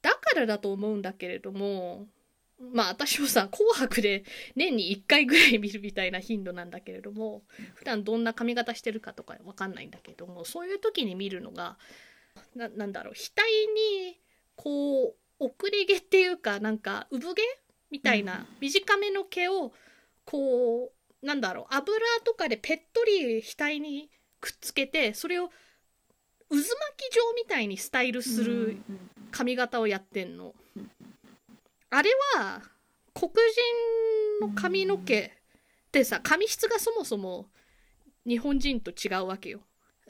[0.00, 2.06] だからだと思うんだけれども
[2.58, 7.44] まあ私もさ「紅白」で年に1回ぐらい見るみたいな頻度なんだけれども
[7.74, 11.78] 普段どんな髪型してるかとかわかんないんだけどもそういう時に見るのが
[12.54, 14.20] ななんだろう額に
[14.54, 17.42] こう遅れ毛っていうかなんか産毛
[17.90, 19.72] みたいな短めの毛を
[20.24, 20.92] こ
[21.22, 25.50] うなんだろう油とかでぺっとり額にくっつけてそれを
[26.48, 26.62] 渦巻
[27.10, 29.10] き状みたいにスタイルするうん。
[29.32, 30.54] 髪型をやってんの。
[30.76, 30.90] うん。
[31.90, 32.62] あれは
[33.14, 33.30] 黒
[34.40, 35.30] 人の髪の毛っ
[35.90, 37.46] てさ髪質がそもそも
[38.26, 39.60] 日本人と違うわけよ。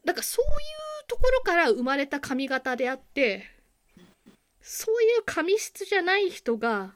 [0.05, 3.45] だからそういうところから生まれた髪型であって
[4.61, 6.95] そういう髪質じゃない人が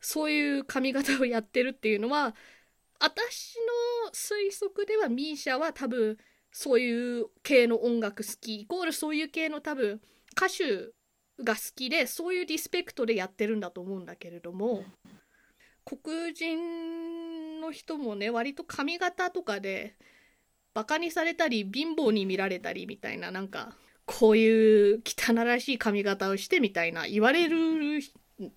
[0.00, 2.34] そういう髪型をやってるっていうのは
[3.00, 3.56] 私
[4.06, 6.18] の推測ではミーシャは多分
[6.52, 10.00] そういう系の音楽好きイコールそういう系の多分
[10.36, 10.92] 歌手
[11.42, 14.84] が好きでそういうリスペクトでやってるんだと思うんだけれども
[15.84, 19.96] 黒人の人もね割と髪型とかで
[20.74, 23.76] バカにされたり貧乏に見られたりみたいななんか
[24.06, 27.56] こういう汚らしい髪型をしてみたいな言われる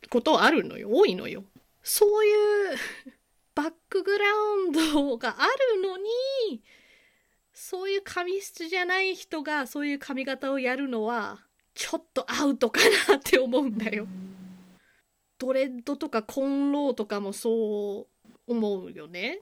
[0.10, 1.44] ことあるのよ多いのよ。
[1.84, 2.78] そういう
[3.56, 6.62] バックグラウンドがあるのに
[7.54, 11.47] そういう髪質じゃない人がそういう髪型をやるのは
[11.78, 14.08] ちょっとアウトかなって思うんだよ。
[15.38, 19.42] ドレッドとかコンローとかもそう思うよね。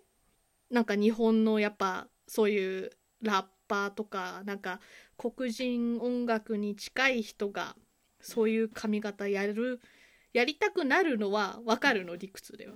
[0.70, 4.82] なんか日本のやっぱそういうラッパーとかなんか
[5.18, 7.78] 黒人音楽に近い人が
[8.20, 9.80] そういう髪型やる
[10.34, 12.74] やりたくなるのはわかるの理屈では。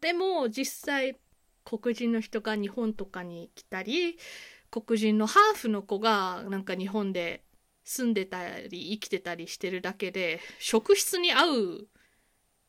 [0.00, 1.18] でも実際
[1.64, 4.16] 黒人の人が日本とかに来たり
[4.70, 7.42] 黒人のハーフの子がなんか日本で
[7.84, 11.88] 住んでたり生きてたりしてるだけで職質に合う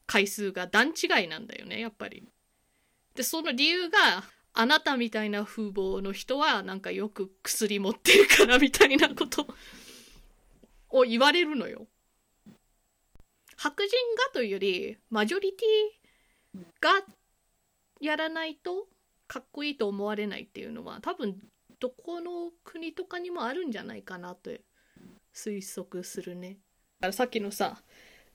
[0.05, 2.28] 回数が段違いなんだよねやっぱり。
[3.16, 9.47] でその理由があなたみたいな風貌の人はなんかよく薬持ってるからみたいなこと
[10.89, 11.88] を言われるのよ。
[13.55, 16.91] 白人がというよりマジョリティが
[17.99, 18.88] やらないと
[19.28, 21.38] かっこいいと思われないっていうのは多分
[21.80, 24.51] どこの国とかにもあるんじゃないかなと
[25.34, 26.57] 推測するね。
[26.99, 27.81] だからさっきのさ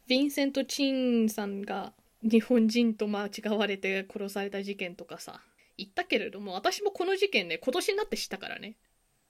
[0.08, 1.92] ヴィンセント・チンさんが
[2.22, 5.40] 日本人と間違われて殺された事件とかさ
[5.76, 8.76] 言ったけれども私もこの事件ね今年になって知ったからね。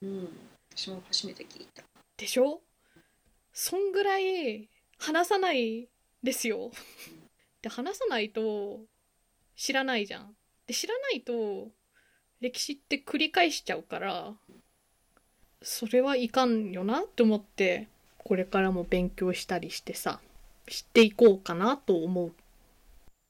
[0.01, 0.29] うん
[0.75, 1.83] 私も初めて聞いた。
[2.17, 2.61] でしょ？
[3.53, 5.89] そんぐらい話さない
[6.23, 6.71] ですよ。
[7.63, 8.81] で話さないと
[9.57, 10.37] 知らないじゃん。
[10.67, 11.69] で知らないと
[12.41, 14.35] 歴史って繰り返しちゃうから
[15.63, 17.89] それはいかんよなって思って
[18.19, 20.21] これからも勉強したりしてさ
[20.69, 22.33] 知っていこうかなと思う。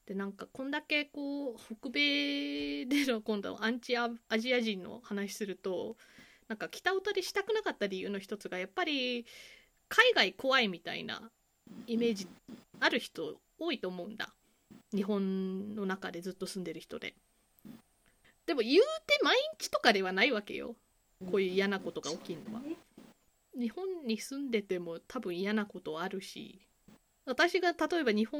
[0.05, 4.09] でなんかこんだけこう北米での今度アンチア
[4.39, 5.95] ジア人の話すると
[6.47, 9.25] なんか北歌でしたくなかった理由の一つがやっぱり
[9.87, 11.29] 海外怖いみたいな
[11.85, 12.27] イメージ
[12.79, 14.33] ある人多いと思うんだ。
[14.93, 17.13] 日本の中でずっと住んでる人で。
[18.47, 20.75] でも言うて毎日とかではないわけよ。
[21.25, 22.61] こういう嫌なことが起きるのは。
[23.57, 26.61] 日本に住んでても多分嫌なことあるし
[27.25, 28.39] 私が例えば日本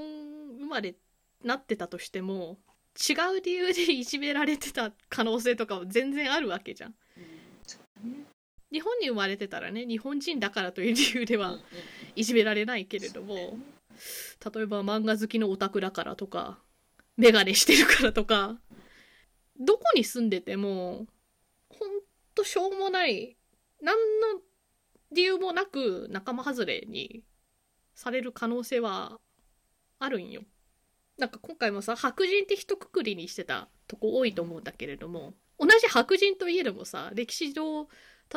[0.60, 0.96] 生まれ
[1.44, 2.58] なってたとしても
[2.96, 6.96] 違う理由でいじめられてた可能性とかも全然あるわけじゃん。
[8.72, 11.58] 日本に生まれてたらね日本人だからという理由では
[12.16, 16.60] いじめられないけれども例えば漫画好きのオタクだからとか
[17.18, 18.58] メガネしてるからとか
[19.60, 21.08] どこに住んでても
[22.40, 23.36] としょうもない
[23.82, 24.42] 何の
[25.12, 27.24] 理由もなく仲間外れに
[27.94, 29.20] される可能性は
[30.00, 30.44] あるんよ。
[31.18, 37.90] なんか今回もさ白人って一括りにしてたとこ多いと思うんだけれども同じ白人といえどもさ歴史上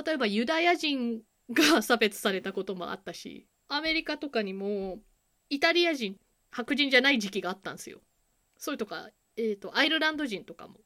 [0.05, 1.21] 例えばユダヤ人
[1.53, 4.99] が差別されたこともあったしアメリカとかにも
[5.49, 6.17] イタリア人
[6.51, 8.01] 白人じゃない時期があったんですよ。
[8.59, 10.81] それとか、えー、とアイルランド人とかも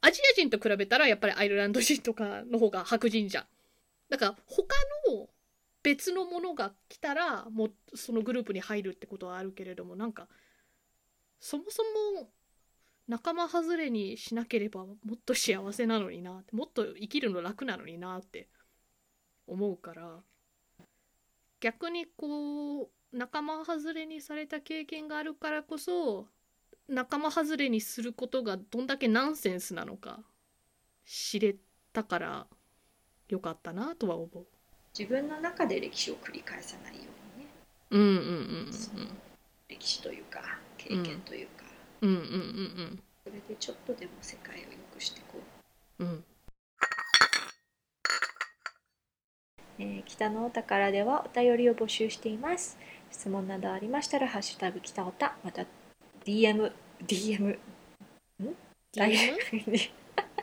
[0.00, 3.44] アジア人と比べたらやっぱりアイルランド人とかの方が白人じゃん。
[4.08, 4.74] だから他
[5.10, 5.28] の
[5.82, 10.28] 別のものが来たらもうそのグループに入るってことはあるけれどもなんか
[11.40, 11.82] そもそ
[12.16, 12.28] も
[13.06, 18.48] 仲間外れにしなければもっと幸せなのになってもっと生きるの楽なのになって
[19.46, 20.20] 思うから
[21.60, 26.26] 逆にこう仲間外れにされた経験があるからこそ
[26.88, 30.20] 仲間外れにすることがどんだけナンセンスなのか
[31.04, 31.56] 知れ
[31.92, 32.46] たから
[33.28, 34.46] よかったなとは思う。
[34.98, 37.00] 自分の中で歴史を繰り返さないよ
[37.36, 37.50] うにね。
[37.90, 38.20] うんうんうんう
[38.70, 38.72] ん。
[39.68, 40.40] 歴史というか
[40.78, 41.64] 経験というか、
[42.00, 42.10] うん。
[42.10, 44.64] うんうんそれでちょっとでも世界を良
[44.94, 45.38] くしていこ
[45.98, 46.04] う。
[46.04, 46.10] うん。
[46.10, 46.24] うん
[49.80, 52.78] えー北のお宝ではお便りを募集しています。
[53.10, 55.64] 質問などありましたら、ハッシュタグ北おた、また
[56.28, 56.70] DM、
[57.06, 57.58] DM、
[58.94, 59.90] ダイ DM?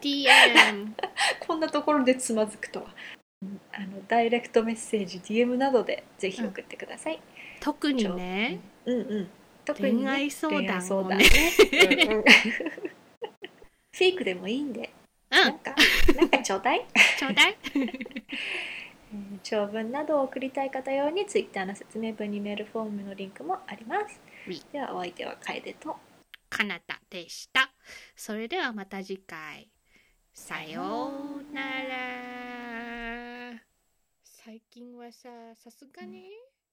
[0.02, 0.94] DM
[1.46, 2.86] こんなところでつまずくとは。
[3.44, 7.22] うんあのダイレクトメッセージ、DM などでぜひ送ってください。
[7.60, 8.60] 特にね。
[8.86, 9.28] うんうん。
[9.64, 11.32] 特に、ね、恋愛相談相談もねね。
[12.10, 12.18] うん。
[12.18, 12.24] うん。
[13.94, 14.90] フェイクでもいいんで、
[15.30, 15.38] うん。
[15.38, 15.76] なんか、
[16.16, 16.86] なんかちょうだい。
[17.20, 17.58] ちょうだい。
[17.76, 18.26] えー
[19.44, 25.98] 長文などを送りたい方用に Twitter の説明文にメールフォームのリンクもあります B ではお相手は楓と。
[26.50, 27.74] かなたでした。
[28.16, 29.72] それではまた次回。
[30.34, 31.68] さようなら。
[34.24, 36.30] 最近はささすがに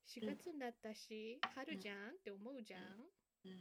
[0.06, 2.84] 4月になったし、うん、春じゃん、って思うじゃん、う
[3.48, 3.58] ん、うん、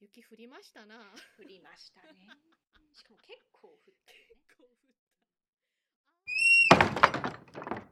[0.00, 1.12] 雪降りましたな。
[1.38, 2.30] 降りましたね。
[2.94, 3.76] しかも結構降っ
[4.06, 4.68] て、ね、結構降
[7.66, 7.87] った。